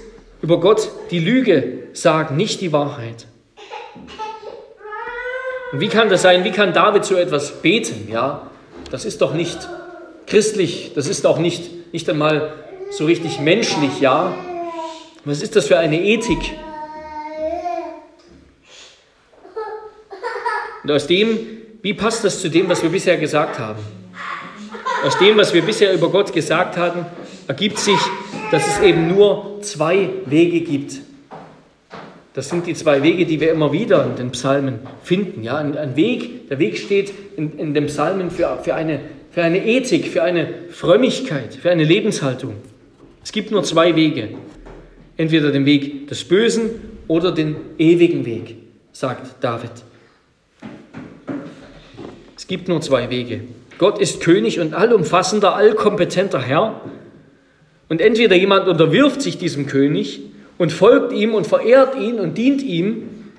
[0.41, 3.26] über Gott die Lüge sagen, nicht die Wahrheit.
[5.72, 6.43] Und wie kann das sein?
[6.43, 8.08] Wie kann David so etwas beten?
[8.12, 8.49] Ja,
[8.91, 9.58] das ist doch nicht
[10.28, 12.54] christlich, das ist auch nicht, nicht einmal
[12.91, 14.36] so richtig menschlich, ja.
[15.26, 16.54] Was ist das für eine Ethik?
[20.84, 21.39] Und aus dem,
[21.81, 23.79] wie passt das zu dem, was wir bisher gesagt haben?
[25.05, 27.05] Aus dem, was wir bisher über Gott gesagt haben,
[27.47, 27.99] ergibt sich,
[28.51, 30.99] dass es eben nur zwei Wege gibt.
[32.34, 35.43] Das sind die zwei Wege, die wir immer wieder in den Psalmen finden.
[35.43, 38.99] Ja, ein, Weg, der Weg steht in, in den Psalmen für, für, eine,
[39.31, 42.55] für eine Ethik, für eine Frömmigkeit, für eine Lebenshaltung.
[43.23, 44.29] Es gibt nur zwei Wege.
[45.15, 46.71] Entweder den Weg des Bösen
[47.07, 48.55] oder den ewigen Weg,
[48.91, 49.71] sagt David.
[52.44, 53.39] Es gibt nur zwei Wege.
[53.78, 56.82] Gott ist König und allumfassender, allkompetenter Herr.
[57.88, 60.20] Und entweder jemand unterwirft sich diesem König
[60.58, 63.32] und folgt ihm und verehrt ihn und dient ihm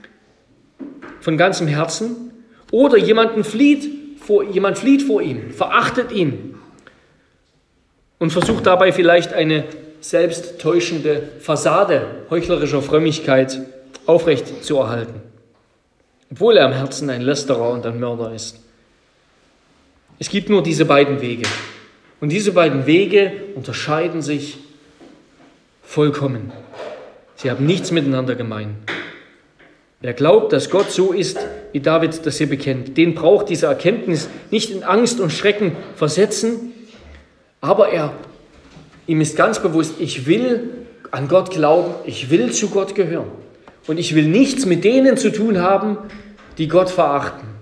[1.21, 2.33] von ganzem Herzen,
[2.71, 3.91] oder jemanden flieht
[4.23, 6.55] vor, jemand flieht vor ihm, verachtet ihn
[8.19, 9.65] und versucht dabei vielleicht eine
[10.01, 13.61] selbsttäuschende Fassade heuchlerischer Frömmigkeit
[14.07, 15.21] aufrecht zu erhalten,
[16.33, 18.64] obwohl er im Herzen ein Lästerer und ein Mörder ist.
[20.19, 21.47] Es gibt nur diese beiden Wege.
[22.21, 24.59] Und diese beiden Wege unterscheiden sich
[25.83, 26.53] vollkommen.
[27.37, 28.77] Sie haben nichts miteinander gemein.
[30.01, 31.39] Wer glaubt, dass Gott so ist,
[31.73, 36.73] wie David das hier bekennt, den braucht diese Erkenntnis nicht in Angst und Schrecken versetzen,
[37.61, 38.13] aber er,
[39.07, 40.71] ihm ist ganz bewusst, ich will
[41.11, 43.31] an Gott glauben, ich will zu Gott gehören
[43.87, 45.97] und ich will nichts mit denen zu tun haben,
[46.59, 47.54] die Gott verachten.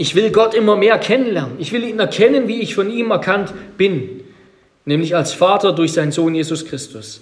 [0.00, 1.56] Ich will Gott immer mehr kennenlernen.
[1.58, 4.20] Ich will ihn erkennen, wie ich von ihm erkannt bin
[4.84, 7.20] nämlich als Vater durch seinen Sohn Jesus Christus.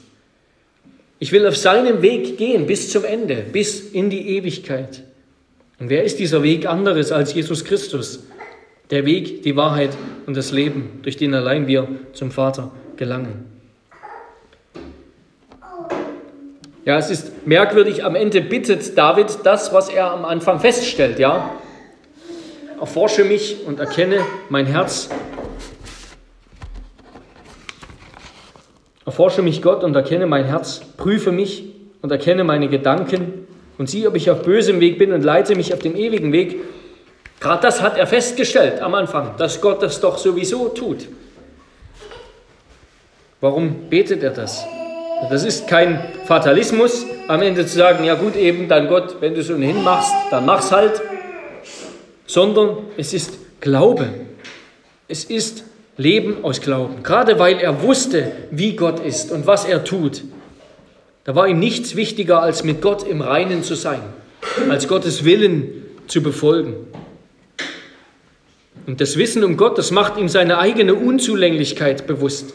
[1.18, 5.02] Ich will auf seinem Weg gehen bis zum Ende, bis in die Ewigkeit.
[5.80, 8.24] Und wer ist dieser Weg anderes als Jesus Christus?
[8.90, 9.90] Der Weg, die Wahrheit
[10.26, 13.44] und das Leben, durch den allein wir zum Vater gelangen.
[16.84, 21.54] Ja, es ist merkwürdig, am Ende bittet David das, was er am Anfang feststellt, ja?
[22.80, 25.08] Erforsche mich und erkenne mein Herz
[29.08, 31.64] Erforsche mich Gott und erkenne mein Herz, prüfe mich
[32.02, 33.48] und erkenne meine Gedanken
[33.78, 36.60] und sieh, ob ich auf bösem Weg bin und leite mich auf dem ewigen Weg.
[37.40, 41.08] Gerade das hat er festgestellt am Anfang, dass Gott das doch sowieso tut.
[43.40, 44.66] Warum betet er das?
[45.30, 49.40] Das ist kein Fatalismus, am Ende zu sagen, ja gut, eben dann Gott, wenn du
[49.40, 51.00] es ohnehin machst, dann mach's halt,
[52.28, 54.08] sondern es ist Glaube.
[55.08, 55.64] Es ist
[55.96, 57.02] Leben aus Glauben.
[57.02, 60.22] Gerade weil er wusste, wie Gott ist und was er tut.
[61.24, 64.00] Da war ihm nichts wichtiger, als mit Gott im Reinen zu sein,
[64.68, 66.74] als Gottes Willen zu befolgen.
[68.86, 72.54] Und das Wissen um Gott, das macht ihm seine eigene Unzulänglichkeit bewusst.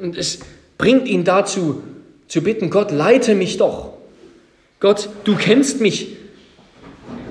[0.00, 0.40] Und es
[0.76, 1.82] bringt ihn dazu,
[2.26, 3.94] zu bitten, Gott, leite mich doch.
[4.78, 6.16] Gott, du kennst mich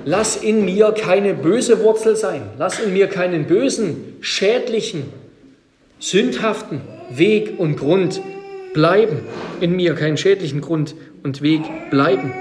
[0.09, 2.41] Lass in mir keine böse Wurzel sein.
[2.57, 5.03] Lass in mir keinen bösen, schädlichen,
[5.99, 6.81] sündhaften
[7.11, 8.19] Weg und Grund
[8.73, 9.19] bleiben.
[9.61, 12.33] In mir keinen schädlichen Grund und Weg bleiben.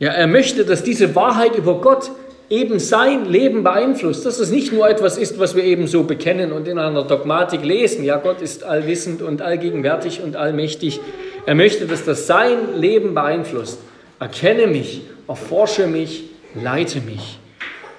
[0.00, 2.10] Ja, er möchte, dass diese Wahrheit über Gott
[2.50, 6.52] eben sein Leben beeinflusst, dass es nicht nur etwas ist, was wir eben so bekennen
[6.52, 8.04] und in einer Dogmatik lesen.
[8.04, 11.00] Ja, Gott ist allwissend und allgegenwärtig und allmächtig.
[11.46, 13.78] Er möchte, dass das sein Leben beeinflusst.
[14.18, 17.38] Erkenne mich, erforsche mich, leite mich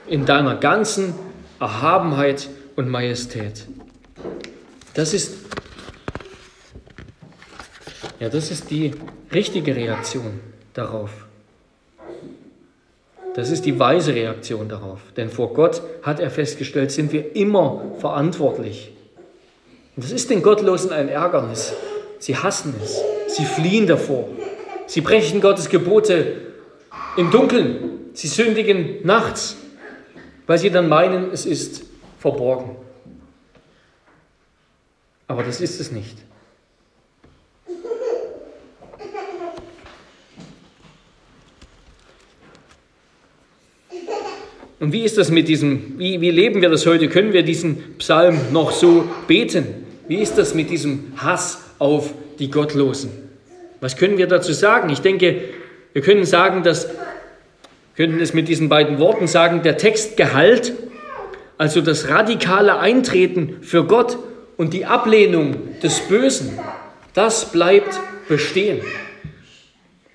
[0.08, 1.14] in deiner ganzen
[1.60, 3.68] Erhabenheit und Majestät.
[4.94, 5.36] Das ist,
[8.20, 8.94] ja, das ist die
[9.32, 10.40] richtige Reaktion
[10.74, 11.12] darauf.
[13.36, 15.00] Das ist die weise Reaktion darauf.
[15.16, 18.92] Denn vor Gott hat er festgestellt, sind wir immer verantwortlich.
[19.96, 21.74] Und das ist den Gottlosen ein Ärgernis.
[22.18, 23.00] Sie hassen es.
[23.28, 24.28] Sie fliehen davor.
[24.88, 26.54] Sie brechen Gottes Gebote
[27.18, 28.10] im Dunkeln.
[28.14, 29.58] Sie sündigen nachts,
[30.48, 31.84] weil sie dann meinen, es ist
[32.18, 32.78] verborgen.
[35.28, 36.18] Aber das ist es nicht.
[44.80, 47.10] Und wie ist das mit diesem, wie, wie leben wir das heute?
[47.10, 49.66] Können wir diesen Psalm noch so beten?
[50.08, 53.27] Wie ist das mit diesem Hass auf die Gottlosen?
[53.80, 54.90] Was können wir dazu sagen?
[54.90, 55.42] Ich denke,
[55.94, 56.90] wir können sagen, dass,
[57.96, 60.74] könnten es mit diesen beiden Worten sagen, der Textgehalt,
[61.58, 64.18] also das radikale Eintreten für Gott
[64.58, 66.60] und die Ablehnung des Bösen,
[67.14, 68.82] das bleibt bestehen.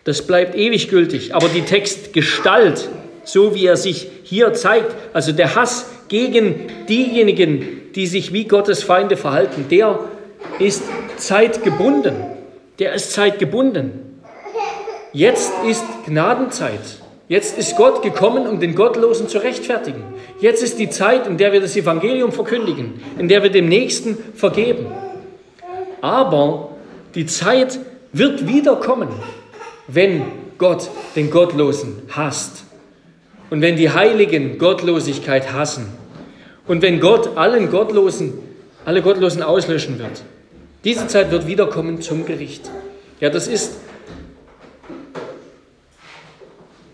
[0.05, 1.35] Das bleibt ewig gültig.
[1.35, 2.89] Aber die Textgestalt,
[3.25, 8.83] so wie er sich hier zeigt, also der Hass gegen diejenigen, die sich wie Gottes
[8.83, 10.01] Feinde verhalten, der
[10.59, 10.83] ist
[11.17, 12.32] zeitgebunden.
[12.83, 13.93] Der ist zeitgebunden.
[15.13, 16.81] Jetzt ist Gnadenzeit.
[17.29, 20.03] Jetzt ist Gott gekommen, um den Gottlosen zu rechtfertigen.
[20.41, 24.19] Jetzt ist die Zeit, in der wir das Evangelium verkündigen, in der wir dem Nächsten
[24.35, 24.87] vergeben.
[26.01, 26.71] Aber
[27.15, 27.79] die Zeit
[28.13, 29.11] wird wiederkommen,
[29.87, 30.25] wenn
[30.59, 32.65] Gott den Gottlosen hasst
[33.51, 35.87] und wenn die Heiligen Gottlosigkeit hassen
[36.67, 38.33] und wenn Gott allen Gottlosen,
[38.85, 40.25] alle Gottlosen auslöschen wird.
[40.85, 42.71] Diese Zeit wird wiederkommen zum Gericht.
[43.21, 43.75] Ja, das ist,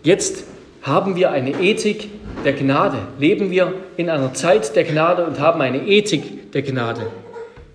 [0.03, 0.43] jetzt
[0.81, 2.09] haben wir eine Ethik
[2.45, 7.07] der Gnade, leben wir in einer Zeit der Gnade und haben eine Ethik der Gnade.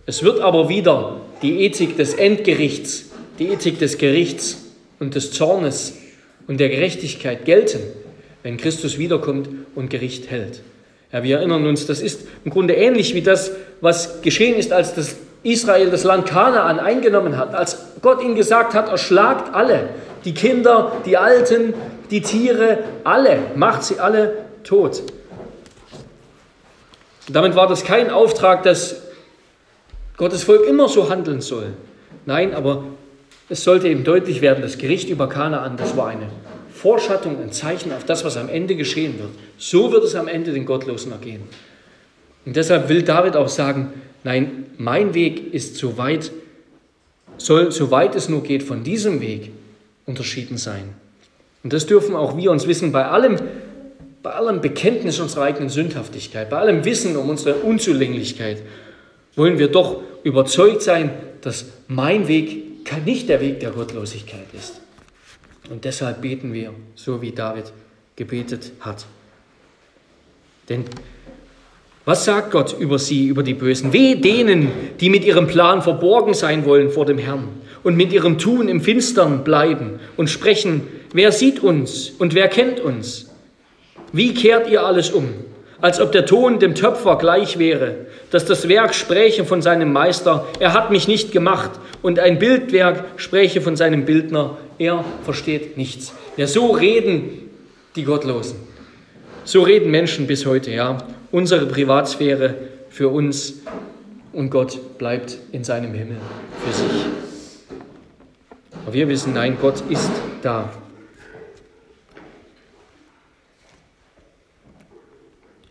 [0.07, 4.65] Es wird aber wieder die Ethik des Endgerichts, die Ethik des Gerichts
[5.01, 5.97] und des Zornes
[6.47, 7.81] und der Gerechtigkeit gelten
[8.45, 10.61] wenn Christus wiederkommt und Gericht hält.
[11.13, 13.51] Ja, wir erinnern uns, das ist im Grunde ähnlich wie das,
[13.81, 18.75] was geschehen ist, als das Israel das Land Kanaan eingenommen hat, als Gott ihnen gesagt
[18.75, 19.91] hat, erschlagt alle,
[20.25, 21.75] die Kinder, die Alten,
[22.11, 24.33] die Tiere, alle, macht sie alle
[24.65, 25.03] tot.
[27.29, 29.03] Damit war das kein Auftrag, dass
[30.17, 31.75] Gottes Volk immer so handeln soll.
[32.27, 32.85] Nein, aber
[33.49, 36.29] es sollte eben deutlich werden, das Gericht über Kanaan, das war eine
[36.73, 39.31] Vorschattung, ein Zeichen auf das, was am Ende geschehen wird.
[39.59, 41.43] So wird es am Ende den Gottlosen ergehen.
[42.47, 43.93] Und deshalb will David auch sagen,
[44.25, 46.33] nein, mein Weg ist so weit,
[47.39, 49.51] soll, soweit es nur geht, von diesem Weg
[50.07, 50.95] unterschieden sein.
[51.63, 53.39] Und das dürfen auch wir uns wissen, bei allem,
[54.23, 58.63] bei allem Bekenntnis unserer eigenen Sündhaftigkeit, bei allem Wissen um unsere Unzulänglichkeit,
[59.37, 61.11] wollen wir doch überzeugt sein,
[61.41, 62.65] dass mein Weg
[63.05, 64.81] nicht der Weg der Gottlosigkeit ist.
[65.71, 67.73] Und deshalb beten wir, so wie David
[68.17, 69.07] gebetet hat.
[70.69, 70.85] Denn
[72.05, 73.93] was sagt Gott über sie, über die Bösen?
[73.93, 77.49] Weh denen, die mit ihrem Plan verborgen sein wollen vor dem Herrn
[77.83, 80.83] und mit ihrem Tun im Finstern bleiben und sprechen,
[81.13, 83.31] wer sieht uns und wer kennt uns?
[84.13, 85.29] Wie kehrt ihr alles um?
[85.81, 90.47] Als ob der Ton dem Töpfer gleich wäre, dass das Werk spräche von seinem Meister,
[90.59, 96.13] er hat mich nicht gemacht, und ein Bildwerk spräche von seinem Bildner, er versteht nichts.
[96.37, 97.51] Ja, so reden
[97.97, 98.57] die Gottlosen.
[99.45, 100.99] So reden Menschen bis heute, ja.
[101.35, 102.55] Unsere Privatsphäre
[102.91, 103.55] für uns
[104.33, 106.19] und Gott bleibt in seinem Himmel
[106.65, 107.07] für sich.
[108.85, 110.13] Aber wir wissen, nein, Gott ist
[110.43, 110.73] da.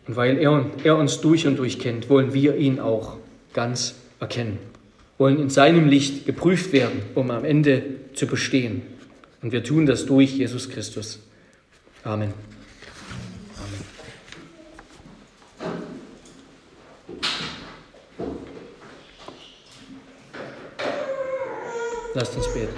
[0.06, 3.16] Und weil er, er uns durch und durch kennt, wollen wir ihn auch
[3.54, 4.58] ganz erkennen,
[5.16, 8.82] wollen in seinem Licht geprüft werden, um am Ende zu bestehen.
[9.40, 11.20] Und wir tun das durch Jesus Christus.
[12.02, 12.34] Amen.
[12.34, 12.53] Amen.
[22.14, 22.72] Lasst uns beten.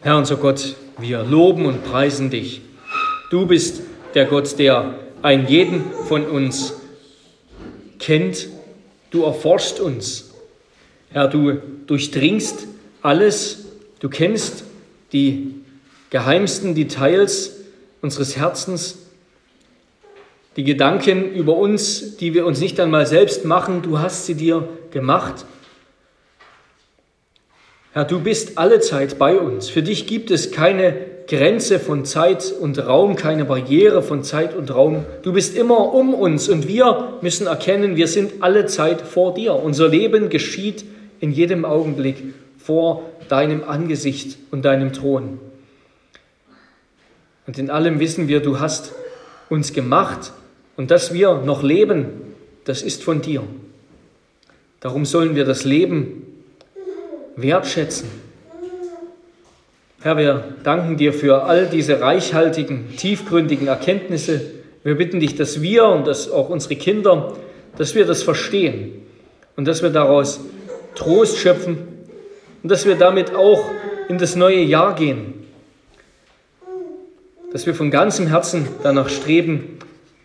[0.00, 2.62] Herr unser Gott, wir loben und preisen dich.
[3.30, 3.82] Du bist
[4.14, 6.74] der Gott, der einen jeden von uns
[7.98, 8.48] kennt.
[9.10, 10.32] Du erforschst uns
[11.12, 12.66] Herr, du durchdringst
[13.02, 13.66] alles,
[14.00, 14.64] du kennst
[15.12, 15.54] die
[16.08, 17.56] geheimsten Details
[18.00, 19.01] unseres Herzens,
[20.56, 24.68] die Gedanken über uns, die wir uns nicht einmal selbst machen, du hast sie dir
[24.90, 25.46] gemacht.
[27.92, 29.68] Herr, du bist alle Zeit bei uns.
[29.68, 30.94] Für dich gibt es keine
[31.26, 35.04] Grenze von Zeit und Raum, keine Barriere von Zeit und Raum.
[35.22, 39.54] Du bist immer um uns und wir müssen erkennen, wir sind alle Zeit vor dir.
[39.54, 40.84] Unser Leben geschieht
[41.20, 42.16] in jedem Augenblick
[42.58, 45.38] vor deinem Angesicht und deinem Thron.
[47.46, 48.92] Und in allem wissen wir, du hast
[49.48, 50.32] uns gemacht
[50.76, 53.42] und dass wir noch leben, das ist von dir.
[54.80, 56.26] Darum sollen wir das Leben
[57.36, 58.08] wertschätzen.
[60.00, 64.40] Herr, wir danken dir für all diese reichhaltigen, tiefgründigen Erkenntnisse.
[64.82, 67.34] Wir bitten dich, dass wir und dass auch unsere Kinder,
[67.78, 69.02] dass wir das verstehen
[69.54, 70.40] und dass wir daraus
[70.96, 71.78] Trost schöpfen
[72.62, 73.64] und dass wir damit auch
[74.08, 75.34] in das neue Jahr gehen.
[77.52, 79.78] Dass wir von ganzem Herzen danach streben,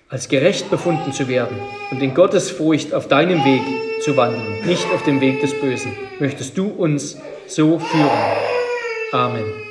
[0.09, 1.57] als gerecht befunden zu werden
[1.91, 3.61] und in Gottes Furcht auf deinem Weg
[4.01, 5.91] zu wandeln, nicht auf dem Weg des Bösen.
[6.19, 8.09] Möchtest du uns so führen.
[9.11, 9.66] Amen.